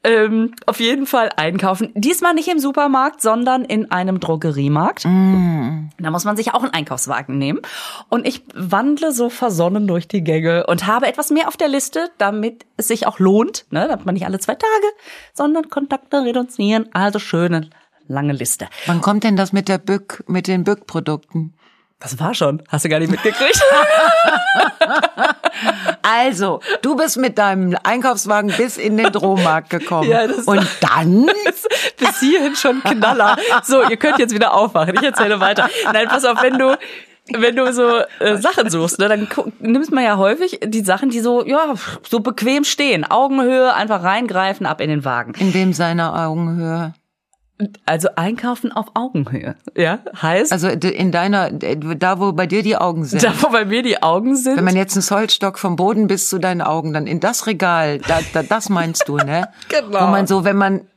[0.04, 1.92] Ähm, auf jeden Fall einkaufen.
[1.94, 5.06] Diesmal nicht im Supermarkt, sondern in einem Drogeriemarkt.
[5.06, 7.62] Da muss man sich auch einen Einkaufswagen nehmen.
[8.10, 12.10] Und ich wandle so versonnen durch die Gänge und habe etwas mehr auf der Liste,
[12.18, 13.88] damit es sich auch lohnt, ne?
[13.88, 14.88] Damit man nicht alle zwei Tage,
[15.34, 16.90] sondern Kontakte reduzieren.
[16.94, 17.70] Also schöne
[18.10, 18.68] lange Liste.
[18.88, 21.54] Wann kommt denn das mit der Bück, mit den Bückprodukten?
[22.02, 22.62] Das war schon.
[22.70, 23.62] Hast du gar nicht mitgekriegt?
[26.02, 30.10] Also, du bist mit deinem Einkaufswagen bis in den Drohmarkt gekommen.
[30.10, 31.26] Ja, das- Und dann?
[31.98, 33.38] Bis hierhin schon Knaller.
[33.64, 34.96] So, ihr könnt jetzt wieder aufwachen.
[34.96, 35.70] Ich erzähle weiter.
[35.92, 36.78] Nein, pass auf, wenn du
[37.32, 39.28] wenn du so äh, Sachen suchst, ne, dann
[39.60, 41.76] nimmst man ja häufig die Sachen, die so ja
[42.10, 45.34] so bequem stehen, Augenhöhe, einfach reingreifen, ab in den Wagen.
[45.38, 46.94] In wem seiner Augenhöhe?
[47.86, 53.04] Also einkaufen auf Augenhöhe, ja, heißt Also in deiner, da wo bei dir die Augen
[53.04, 53.22] sind.
[53.22, 54.56] da, wo bei mir die Augen sind.
[54.56, 57.98] Wenn man jetzt einen Zollstock vom Boden bis zu deinen Augen, dann in das Regal,
[58.00, 59.50] da, da, das meinst du, ne?
[59.68, 60.02] Genau.
[60.02, 60.88] Wo man so, wenn man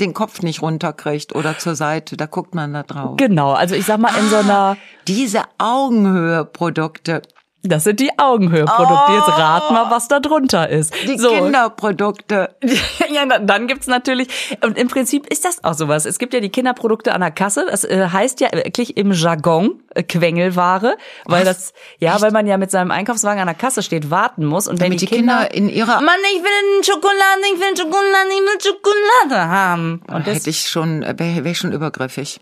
[0.00, 3.16] den Kopf nicht runterkriegt oder zur Seite, da guckt man da drauf.
[3.16, 7.22] genau, also ich sag mal in so einer Diese Augenhöhe-Produkte,
[7.66, 9.12] Das sind die Augenhöhe-Produkte.
[9.12, 10.92] Jetzt rat mal, was da drunter ist.
[11.06, 11.30] die so.
[11.30, 12.54] Kinderprodukte.
[13.10, 14.28] ja, dann gibt's natürlich,
[14.62, 16.04] und im Prinzip ist das auch sowas.
[16.04, 17.64] Es gibt ja die Kinderprodukte an der Kasse.
[17.70, 22.58] Das äh, heißt ja wirklich im Jargon äh, Quengelware, weil das, ja, weil man ja
[22.58, 24.68] mit seinem Einkaufswagen an der Kasse steht, warten muss.
[24.68, 27.14] Und wenn Damit die, die Kinder in ihrer- Mann, ich will Schokolade,
[27.54, 30.02] ich will Schokolade, ich will Schokolade haben.
[30.12, 32.40] Und das Hätte ich schon, wäre wär ich schon übergriffig.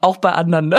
[0.00, 0.78] auch bei anderen, ne?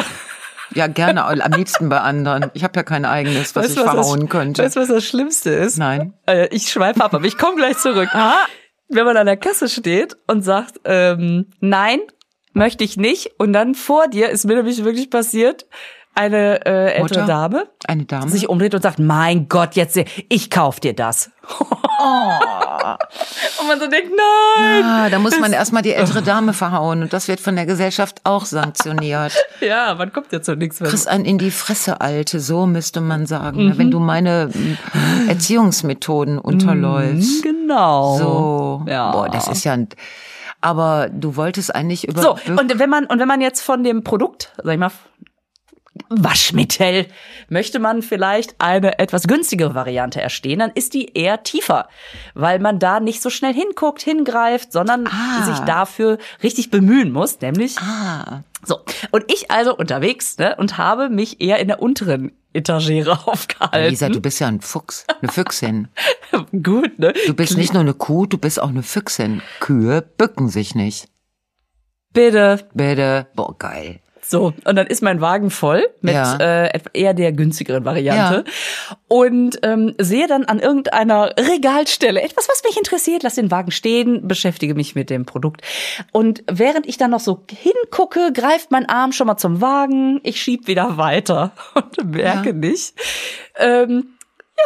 [0.73, 2.51] Ja, gerne, am liebsten bei anderen.
[2.53, 4.63] Ich habe ja kein eigenes, was ich was verhauen das, könnte.
[4.63, 5.77] Weißt du, was das Schlimmste ist?
[5.77, 6.13] Nein.
[6.25, 8.09] Äh, ich schweife ab, aber ich komme gleich zurück.
[8.89, 11.99] Wenn man an der Kasse steht und sagt, ähm, nein,
[12.53, 15.65] möchte ich nicht, und dann vor dir ist mir nämlich wirklich passiert,
[16.17, 17.25] eine äh, ältere Mutter?
[17.25, 18.29] Dame Eine Dame?
[18.29, 19.97] sich umdreht und sagt, mein Gott, jetzt
[20.29, 21.29] ich kauf dir das.
[23.59, 24.83] und man so denkt, nein.
[24.83, 28.21] Ah, da muss man erstmal die ältere Dame verhauen und das wird von der Gesellschaft
[28.23, 29.33] auch sanktioniert.
[29.59, 30.89] Ja, man kommt ja zu nichts mehr.
[30.89, 35.29] Kriegst einen in die Fresse, Alte, so müsste man sagen, ne, wenn du meine mm,
[35.29, 37.41] Erziehungsmethoden unterläufst.
[37.41, 38.17] Genau.
[38.17, 39.11] So, Ja.
[39.11, 39.87] boah, das ist ja ein,
[40.61, 44.03] aber du wolltest eigentlich über So, und wenn man, und wenn man jetzt von dem
[44.03, 44.91] Produkt, sag ich mal,
[46.09, 47.07] Waschmittel,
[47.49, 51.87] möchte man vielleicht eine etwas günstigere Variante erstehen, dann ist die eher tiefer,
[52.33, 55.43] weil man da nicht so schnell hinguckt, hingreift, sondern Ah.
[55.45, 58.79] sich dafür richtig bemühen muss, nämlich ah, so.
[59.11, 63.89] Und ich also unterwegs, ne, und habe mich eher in der unteren Etagere aufgehalten.
[63.89, 65.89] Lisa, du bist ja ein Fuchs, eine Füchsin.
[66.63, 67.13] Gut, ne?
[67.27, 69.41] Du bist nicht nur eine Kuh, du bist auch eine Füchsin.
[69.59, 71.07] Kühe bücken sich nicht.
[72.13, 72.67] Bitte.
[72.73, 73.99] Bitte, boah, geil.
[74.29, 76.35] So, und dann ist mein Wagen voll mit Ja.
[76.65, 78.43] äh, eher der günstigeren Variante.
[79.07, 84.27] Und ähm, sehe dann an irgendeiner Regalstelle etwas, was mich interessiert, lass den Wagen stehen,
[84.27, 85.61] beschäftige mich mit dem Produkt.
[86.11, 90.41] Und während ich dann noch so hingucke, greift mein Arm schon mal zum Wagen, ich
[90.41, 92.53] schieb wieder weiter und merke Ja.
[92.55, 92.93] nicht,
[93.57, 94.09] ähm,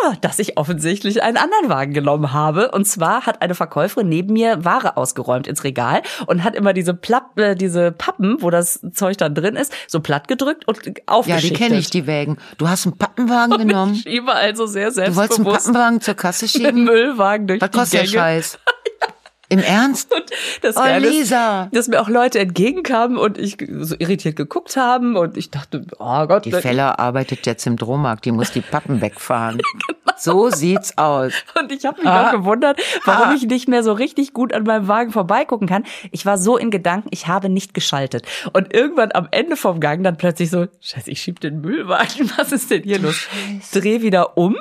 [0.04, 2.72] ja, dass ich offensichtlich einen anderen Wagen genommen habe.
[2.72, 6.94] Und zwar hat eine Verkäuferin neben mir Ware ausgeräumt ins Regal und hat immer diese,
[6.94, 10.94] Plapp, äh, diese Pappen, wo das Zeug dann drin ist, so platt gedrückt und Ja,
[11.08, 11.50] aufgeschichtet.
[11.52, 12.38] die kenne ich, die Wägen.
[12.58, 13.94] Du hast einen Pappenwagen genommen.
[13.96, 16.84] Ich schiebe also sehr Du wolltest einen selbstbewusst Pappenwagen zur Kasse schieben?
[16.86, 18.14] Müllwagen durch Was die kostet der Gänge.
[18.18, 18.60] Scheiß?
[19.52, 20.12] Im Ernst?
[20.16, 20.24] Und
[20.62, 21.64] das Oh, Geile Lisa.
[21.66, 25.86] ist, dass mir auch Leute entgegenkamen und ich so irritiert geguckt haben und ich dachte,
[26.00, 29.62] oh Gott, Die Feller arbeitet jetzt im Drohmarkt, die muss die Pappen wegfahren.
[30.18, 31.34] So sieht's aus.
[31.60, 32.28] Und ich habe mich Ah.
[32.28, 33.34] auch gewundert, warum Ah.
[33.36, 35.84] ich nicht mehr so richtig gut an meinem Wagen vorbeigucken kann.
[36.12, 38.26] Ich war so in Gedanken, ich habe nicht geschaltet.
[38.54, 42.52] Und irgendwann am Ende vom Gang dann plötzlich so, scheiße, ich schieb den Müllwagen, was
[42.52, 43.28] ist denn hier los?
[43.74, 44.56] Dreh wieder um,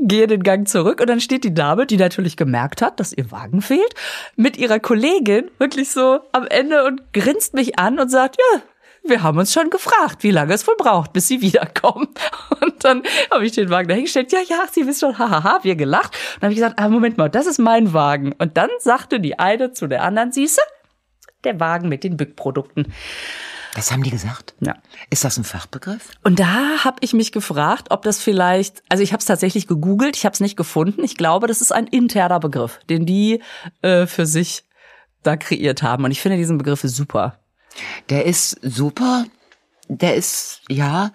[0.00, 3.30] gehe den Gang zurück und dann steht die Dame, die natürlich gemerkt hat, dass ihr
[3.30, 3.94] Wagen fehlt,
[4.36, 8.62] mit ihrer Kollegin wirklich so am Ende und grinst mich an und sagt, ja,
[9.02, 12.08] wir haben uns schon gefragt, wie lange es wohl braucht, bis sie wiederkommen.
[12.60, 14.30] Und dann habe ich den Wagen dahingestellt.
[14.30, 16.14] Ja, ja, Sie wissen schon, hahaha, wir gelacht.
[16.14, 18.34] Und dann habe ich gesagt, ah, Moment mal, das ist mein Wagen.
[18.38, 20.60] Und dann sagte die eine zu der anderen, siehste,
[21.44, 22.92] der Wagen mit den Bückprodukten.
[23.74, 24.54] Das haben die gesagt?
[24.60, 24.74] Ja.
[25.10, 26.10] Ist das ein Fachbegriff?
[26.22, 30.16] Und da habe ich mich gefragt, ob das vielleicht, also ich habe es tatsächlich gegoogelt,
[30.16, 31.04] ich habe es nicht gefunden.
[31.04, 33.42] Ich glaube, das ist ein interner Begriff, den die
[33.82, 34.64] äh, für sich
[35.22, 36.04] da kreiert haben.
[36.04, 37.38] Und ich finde diesen Begriff super.
[38.08, 39.24] Der ist super.
[39.92, 41.10] Der ist, ja,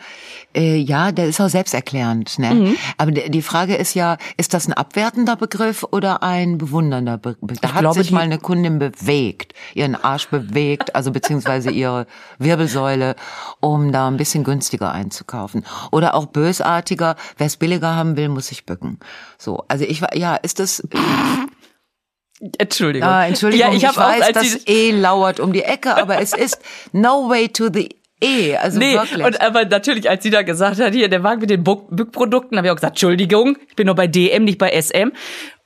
[0.54, 2.54] äh, ja, der ist auch selbsterklärend, ne?
[2.54, 2.78] Mhm.
[2.98, 7.62] Aber die Frage ist ja, ist das ein abwertender Begriff oder ein bewundernder Begriff?
[7.62, 12.06] Da Ich hat glaube, sich mal eine Kundin bewegt, ihren Arsch bewegt, also beziehungsweise ihre
[12.38, 13.16] Wirbelsäule,
[13.62, 15.66] um da ein bisschen günstiger einzukaufen.
[15.94, 19.00] Oder auch bösartiger, wer es billiger haben will, muss sich bücken.
[19.38, 20.86] So, also ich war, ja, ist das,
[22.58, 23.08] Entschuldigung.
[23.08, 25.96] Ah, Entschuldigung, ja, ich, ich, auch, weiß, als das sie, E lauert um die Ecke,
[25.96, 26.60] aber es ist
[26.92, 27.90] no way to the
[28.26, 28.56] E.
[28.58, 29.24] Also Nee, wirklich.
[29.26, 32.68] und aber natürlich, als sie da gesagt hat, hier der Wagen mit den Bückprodukten, habe
[32.68, 35.12] ich auch gesagt, Entschuldigung, ich bin nur bei DM, nicht bei SM.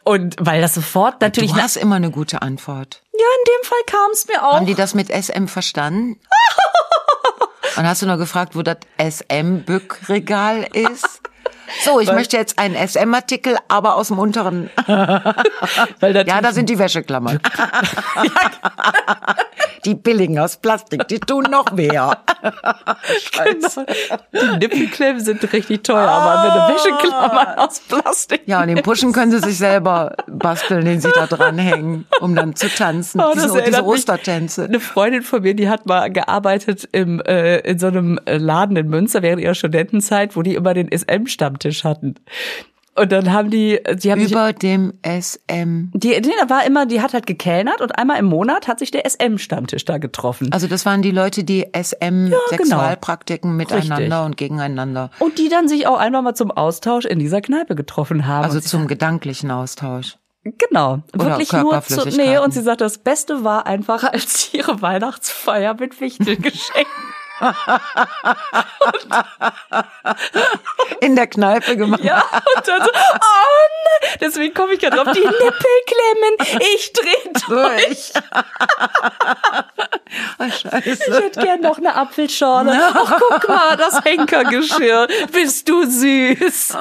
[0.04, 3.02] Und weil das sofort natürlich, du hast immer eine gute Antwort.
[3.14, 4.56] ja, in dem Fall kam es mir auch.
[4.56, 6.20] Haben die das mit SM verstanden?
[7.78, 11.22] Und hast du nur gefragt, wo das SM-Bückregal ist?
[11.84, 14.72] So, ich möchte jetzt einen SM-Artikel, aber aus dem unteren.
[14.88, 17.40] weil Ja, da sind die Wäscheklammern.
[19.86, 22.18] die billigen aus Plastik, die tun noch mehr.
[23.32, 23.86] genau,
[24.34, 28.42] die Nippelklemmen sind richtig teuer, aber eine Wäscheklammer aus Plastik.
[28.46, 32.56] Ja, und den Puschen können sie sich selber basteln, den sie da dranhängen, um dann
[32.56, 33.22] zu tanzen.
[33.22, 34.66] Oh, diese, das diese Ostertänze.
[34.66, 38.76] Eine Freundin von mir, die hat mal gearbeitet im, äh, in so einem äh, Laden
[38.76, 42.16] in Münster während ihrer Studentenzeit, wo die immer den SM-Stammtisch hatten.
[43.00, 45.92] Und dann haben die, die haben sich Über dem SM.
[45.94, 49.10] Die, die war immer, die hat halt gekellnert und einmal im Monat hat sich der
[49.10, 50.52] SM-Stammtisch da getroffen.
[50.52, 54.26] Also das waren die Leute, die SM-Sexualpraktiken miteinander Richtig.
[54.26, 55.12] und gegeneinander.
[55.20, 58.44] Und die dann sich auch einmal mal zum Austausch in dieser Kneipe getroffen haben.
[58.44, 60.18] Also sie, zum gedanklichen Austausch.
[60.44, 61.00] genau.
[61.14, 65.76] Wirklich nur zu, nee, und sie sagt, das Beste war einfach, als sie ihre Weihnachtsfeier
[65.76, 66.92] mit Wichteln geschenkt.
[71.02, 72.04] In der Kneipe gemacht.
[72.04, 72.18] Ja,
[72.56, 73.20] und dann so, oh
[74.02, 76.36] nein, deswegen komme ich gerade drauf, die Nippelklemmen,
[76.76, 78.12] ich dreh durch.
[80.40, 81.22] Oh, Ich scheiße.
[81.24, 82.76] hätte gern noch eine Apfelschorle.
[82.96, 85.08] Ach, guck mal, das Henkergeschirr.
[85.32, 86.70] Bist du süß.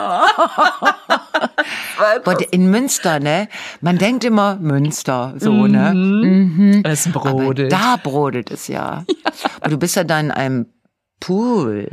[2.24, 3.48] Boah, in Münster, ne?
[3.82, 6.80] Man denkt immer Münster, so, ne?
[6.84, 7.70] Es Aber brodelt.
[7.70, 9.04] da brodelt es ja.
[9.62, 10.66] Und du bist ja da in einem
[11.20, 11.88] Pool.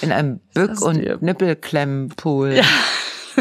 [0.00, 1.22] In einem Bück- und.
[1.22, 2.60] Nippelklemmenpool.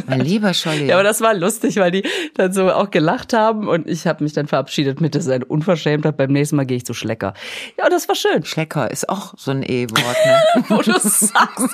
[0.08, 0.86] Mein lieber Scholli.
[0.88, 2.04] Ja, aber das war lustig, weil die
[2.36, 5.46] dann so auch gelacht haben und ich habe mich dann verabschiedet mit, das ist eine
[5.46, 7.34] Unverschämtheit, beim nächsten Mal gehe ich zu Schlecker.
[7.78, 8.44] Ja, das war schön.
[8.46, 10.64] Schlecker ist auch so ein E-Wort, ne?
[10.70, 11.30] Wo du sagst,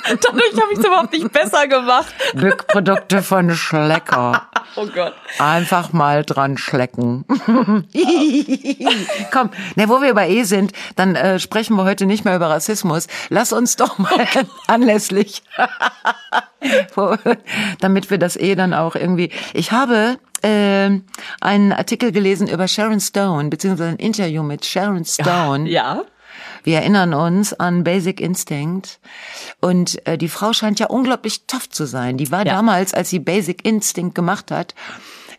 [0.06, 2.14] dadurch habe ich es überhaupt nicht besser gemacht.
[2.36, 4.48] Bückprodukte von Schlecker.
[4.76, 5.14] Oh Gott.
[5.40, 7.26] Einfach mal dran schlecken.
[9.32, 12.50] Komm, ne, wo wir bei E sind, dann äh, sprechen wir heute nicht mehr über
[12.50, 13.08] Rassismus.
[13.30, 14.28] Lass uns doch mal
[14.68, 15.66] anlässlich, wo-
[17.80, 19.32] damit wir das E dann auch irgendwie.
[19.54, 20.90] Ich habe äh,
[21.42, 25.70] einen Artikel gelesen über Sharon Stone, beziehungsweise ein Interview mit Sharon Stone.
[25.70, 26.04] Ja.
[26.64, 29.00] Wir erinnern uns an Basic Instinct.
[29.62, 32.18] Und äh, die Frau scheint ja unglaublich tough zu sein.
[32.18, 32.54] Die war Ja.
[32.56, 34.76] damals, als sie Basic Instinct gemacht hat,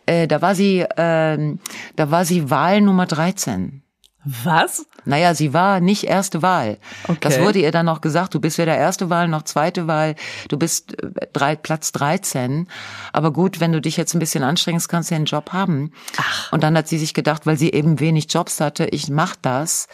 [0.07, 1.59] äh, da war sie, ähm,
[1.95, 3.83] da war sie Wahl Nummer 13.
[4.23, 4.85] Was?
[5.05, 6.77] Naja, sie war nicht erste Wahl.
[7.07, 7.17] Okay.
[7.21, 8.35] Das wurde ihr dann noch gesagt.
[8.35, 10.15] Du bist weder erste Wahl noch zweite Wahl.
[10.47, 12.67] Du bist äh, drei, Platz 13.
[13.13, 15.91] Aber gut, wenn du dich jetzt ein bisschen anstrengst, kannst du ja einen Job haben.
[16.17, 16.51] Ach.
[16.51, 19.87] Und dann hat sie sich gedacht, weil sie eben wenig Jobs hatte, ich mach das.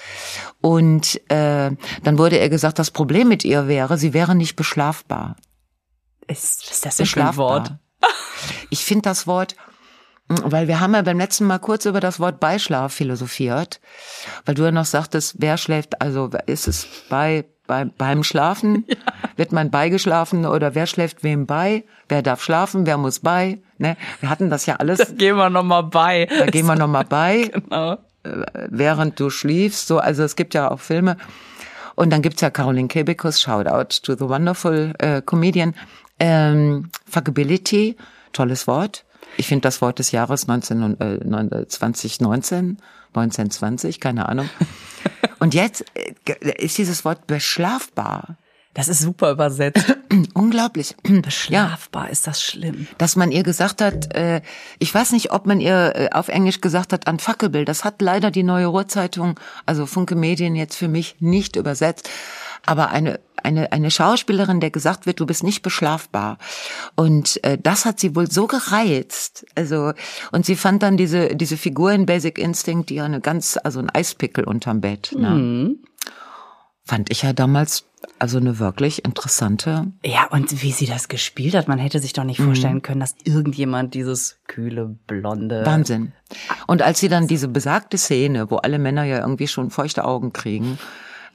[0.62, 1.72] Und äh,
[2.04, 5.38] dann wurde ihr gesagt, das Problem mit ihr wäre, sie wäre nicht beschlafbar.
[6.28, 7.72] Ist, ist das ein Wort?
[8.70, 9.56] Ich finde das Wort
[10.28, 13.80] weil wir haben ja beim letzten Mal kurz über das Wort Beischlaf philosophiert,
[14.46, 18.96] weil du ja noch sagtest, wer schläft, also ist es bei, bei beim Schlafen, ja.
[19.38, 23.96] wird man beigeschlafen oder wer schläft wem bei, wer darf schlafen, wer muss bei, ne?
[24.20, 24.98] Wir hatten das ja alles.
[24.98, 26.26] Da gehen wir nochmal bei.
[26.26, 27.44] Da gehen wir nochmal bei.
[27.54, 27.94] genau.
[28.24, 31.16] Äh, während du schliefst, so, also es gibt ja auch Filme.
[31.96, 35.74] Und dann gibt's ja Caroline Kebekus, Shoutout to the wonderful uh, comedian.
[36.20, 37.96] Ähm, Fuckability,
[38.34, 39.06] tolles Wort
[39.38, 42.78] ich finde das Wort des Jahres 19, äh, 2019,
[43.14, 44.50] 1920, keine Ahnung.
[45.40, 48.38] Und jetzt äh, ist dieses Wort beschlafbar.
[48.74, 49.98] Das ist super übersetzt.
[50.36, 50.96] Unglaublich.
[51.04, 52.12] Beschlafbar ja.
[52.12, 52.88] ist das schlimm.
[53.00, 54.42] Dass man ihr gesagt hat, äh,
[54.78, 57.66] ich weiß nicht, ob man ihr äh, auf Englisch gesagt hat, unfuckable.
[57.66, 62.10] Das hat leider die Neue Ruhrzeitung, also Funke Medien jetzt für mich nicht übersetzt.
[62.68, 66.38] Aber eine eine, eine Schauspielerin, der gesagt wird, du bist nicht beschlafbar.
[66.96, 69.46] Und äh, das hat sie wohl so gereizt.
[69.56, 69.94] Also,
[70.32, 73.80] und sie fand dann diese, diese Figur in Basic Instinct, die ja eine ganz, also
[73.80, 75.14] ein Eispickel unterm Bett.
[75.18, 75.30] Ne?
[75.30, 75.80] Mhm.
[76.84, 77.84] Fand ich ja damals
[78.20, 79.92] also eine wirklich interessante.
[80.04, 82.82] Ja, und wie sie das gespielt hat, man hätte sich doch nicht vorstellen mhm.
[82.82, 85.66] können, dass irgendjemand dieses kühle, blonde.
[85.66, 86.14] Wahnsinn.
[86.66, 90.34] Und als sie dann diese besagte Szene, wo alle Männer ja irgendwie schon feuchte Augen
[90.34, 90.80] kriegen,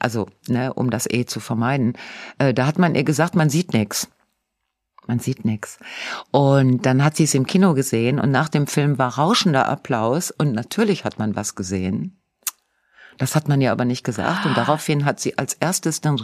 [0.03, 1.93] also ne, um das eh zu vermeiden,
[2.37, 4.07] äh, da hat man ihr gesagt, man sieht nix.
[5.07, 5.79] Man sieht nix.
[6.31, 10.31] Und dann hat sie es im Kino gesehen und nach dem Film war rauschender Applaus
[10.31, 12.19] und natürlich hat man was gesehen.
[13.17, 16.15] Das hat man ja aber nicht gesagt und daraufhin hat sie als erstes den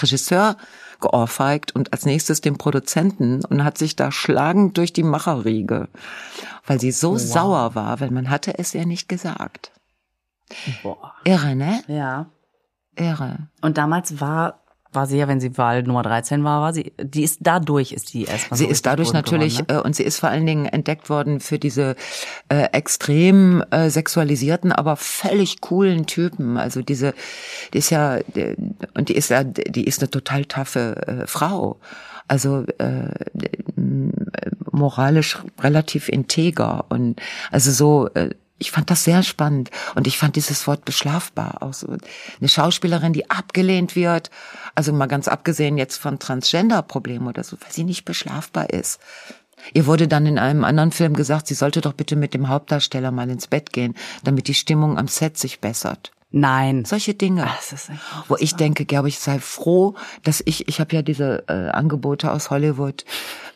[0.00, 0.56] Regisseur
[1.00, 5.88] geohrfeigt und als nächstes den Produzenten und hat sich da schlagend durch die Macherriege,
[6.66, 7.20] weil sie so wow.
[7.20, 9.72] sauer war, weil man hatte es ja nicht gesagt.
[10.82, 11.14] Boah.
[11.24, 11.82] Irre, ne?
[11.88, 12.26] Ja.
[12.98, 13.48] Irre.
[13.60, 14.60] Und damals war
[14.92, 18.14] war sie ja, wenn sie Wahl Nummer 13 war, war sie, die ist dadurch ist
[18.14, 18.56] die erstmal.
[18.56, 19.80] Sie so ist dadurch natürlich geworden, ne?
[19.80, 21.94] Äh, und sie ist vor allen Dingen entdeckt worden für diese
[22.48, 26.56] äh, extrem äh, sexualisierten, aber völlig coolen Typen.
[26.56, 27.14] Also diese,
[27.74, 28.56] die ist ja die,
[28.94, 31.78] und die ist ja, die ist eine total taffe äh, Frau.
[32.26, 33.08] Also äh,
[34.70, 37.20] moralisch relativ integer und
[37.50, 41.74] also so äh, ich fand das sehr spannend und ich fand dieses Wort beschlafbar auch
[41.74, 44.30] so eine Schauspielerin, die abgelehnt wird,
[44.74, 49.00] also mal ganz abgesehen jetzt von Transgender-Problemen oder so, weil sie nicht beschlafbar ist.
[49.74, 53.10] Ihr wurde dann in einem anderen Film gesagt, sie sollte doch bitte mit dem Hauptdarsteller
[53.10, 56.12] mal ins Bett gehen, damit die Stimmung am Set sich bessert.
[56.30, 56.84] Nein.
[56.84, 57.46] Solche Dinge.
[57.46, 57.62] Ach,
[58.28, 62.30] wo ich denke, glaube ich, sei froh, dass ich, ich habe ja diese äh, Angebote
[62.30, 63.06] aus Hollywood,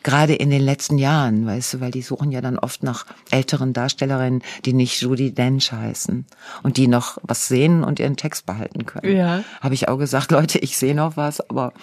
[0.01, 3.73] gerade in den letzten Jahren, weißt du, weil die suchen ja dann oft nach älteren
[3.73, 6.25] Darstellerinnen, die nicht Judy Dench heißen
[6.63, 9.15] und die noch was sehen und ihren Text behalten können.
[9.15, 9.43] Ja.
[9.61, 11.73] Habe ich auch gesagt, Leute, ich sehe noch was, aber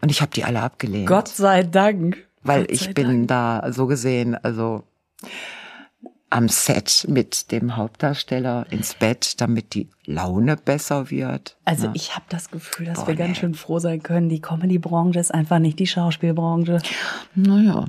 [0.00, 1.06] und ich habe die alle abgelehnt.
[1.06, 2.16] Gott sei Dank.
[2.42, 3.62] Weil Gott ich bin Dank.
[3.62, 4.84] da so gesehen, also
[6.34, 11.56] am Set mit dem Hauptdarsteller ins Bett, damit die Laune besser wird.
[11.64, 11.92] Also ja.
[11.94, 14.28] ich habe das Gefühl, dass Boah, wir ganz schön froh sein können.
[14.28, 16.80] Die Comedy-Branche ist einfach nicht die Schauspielbranche.
[17.36, 17.84] Naja.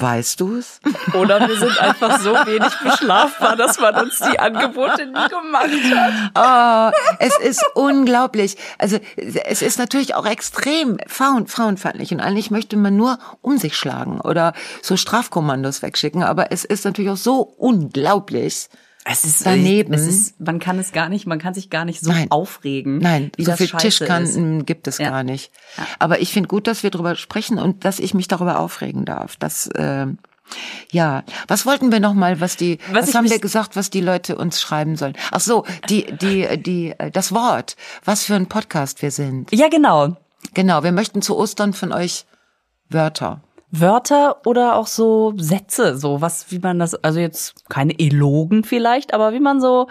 [0.00, 0.80] Weißt du es?
[1.12, 6.92] Oder wir sind einfach so wenig beschlafbar, dass man uns die Angebote nie gemacht hat.
[6.94, 8.56] Oh, es ist unglaublich.
[8.78, 13.76] Also es ist natürlich auch extrem frauen, frauenfeindlich und eigentlich möchte man nur um sich
[13.76, 16.22] schlagen oder so Strafkommandos wegschicken.
[16.22, 18.68] Aber es ist natürlich auch so unglaublich,
[19.10, 19.94] es ist daneben.
[19.94, 22.30] Es ist, man kann es gar nicht, man kann sich gar nicht so Nein.
[22.30, 22.98] aufregen.
[22.98, 24.66] Nein, so viel Tischkanten ist.
[24.66, 25.10] gibt es ja.
[25.10, 25.50] gar nicht.
[25.76, 25.86] Ja.
[25.98, 29.36] Aber ich finde gut, dass wir darüber sprechen und dass ich mich darüber aufregen darf.
[29.36, 30.06] Das äh,
[30.90, 34.00] ja, was wollten wir noch mal, was die was, was haben wir gesagt, was die
[34.00, 35.14] Leute uns schreiben sollen?
[35.30, 39.52] Ach so, die die die das Wort, was für ein Podcast wir sind.
[39.52, 40.16] Ja, genau.
[40.54, 42.24] Genau, wir möchten zu Ostern von euch
[42.88, 43.42] Wörter.
[43.70, 49.12] Wörter oder auch so Sätze, so was, wie man das, also jetzt keine Elogen vielleicht,
[49.12, 49.88] aber wie man so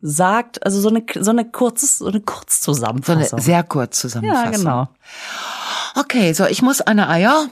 [0.00, 3.24] sagt, also so eine so eine kurzes so eine Kurzzusammenfassung.
[3.24, 4.52] So eine sehr kurz Zusammenfassung.
[4.52, 4.88] Ja, genau.
[5.96, 7.48] Okay, so ich muss eine Eier.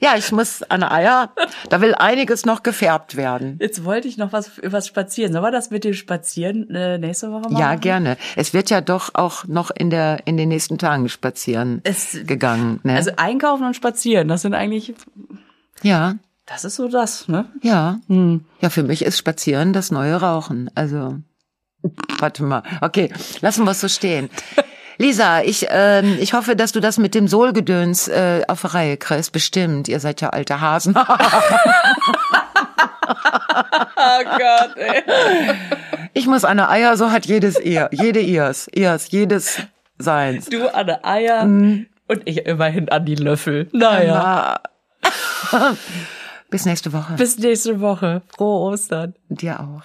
[0.00, 1.32] Ja, ich muss an Eier.
[1.70, 3.58] Da will einiges noch gefärbt werden.
[3.60, 5.32] Jetzt wollte ich noch was was spazieren.
[5.32, 7.58] Sollen wir das mit dem Spazieren äh, nächste Woche machen?
[7.58, 8.16] Ja, gerne.
[8.36, 12.80] Es wird ja doch auch noch in der in den nächsten Tagen spazieren es, gegangen.
[12.82, 12.96] Ne?
[12.96, 14.94] Also einkaufen und spazieren, das sind eigentlich
[15.82, 16.16] ja.
[16.46, 17.46] Das ist so das, ne?
[17.62, 18.00] Ja.
[18.08, 18.44] Hm.
[18.60, 20.70] Ja, für mich ist Spazieren das neue Rauchen.
[20.74, 21.18] Also,
[22.18, 22.62] warte mal.
[22.80, 24.28] Okay, lassen wir es so stehen.
[24.98, 29.32] Lisa, ich, ähm, ich hoffe, dass du das mit dem Sohlgedöns äh, auf Reihe kriegst.
[29.32, 29.88] Bestimmt.
[29.88, 30.94] Ihr seid ja alte Hasen.
[33.96, 35.02] Oh Gott, ey.
[36.12, 37.88] Ich muss eine Eier, so hat jedes ihr.
[37.92, 38.68] Jede ihrs.
[38.74, 39.10] Ihrs.
[39.10, 39.58] Jedes
[39.98, 40.46] seins.
[40.46, 43.68] Du der Eier und ich immerhin an die Löffel.
[43.72, 44.60] Naja.
[45.52, 45.76] Na.
[46.50, 47.14] Bis nächste Woche.
[47.14, 48.22] Bis nächste Woche.
[48.36, 49.14] Frohe Ostern.
[49.28, 49.82] Dir auch.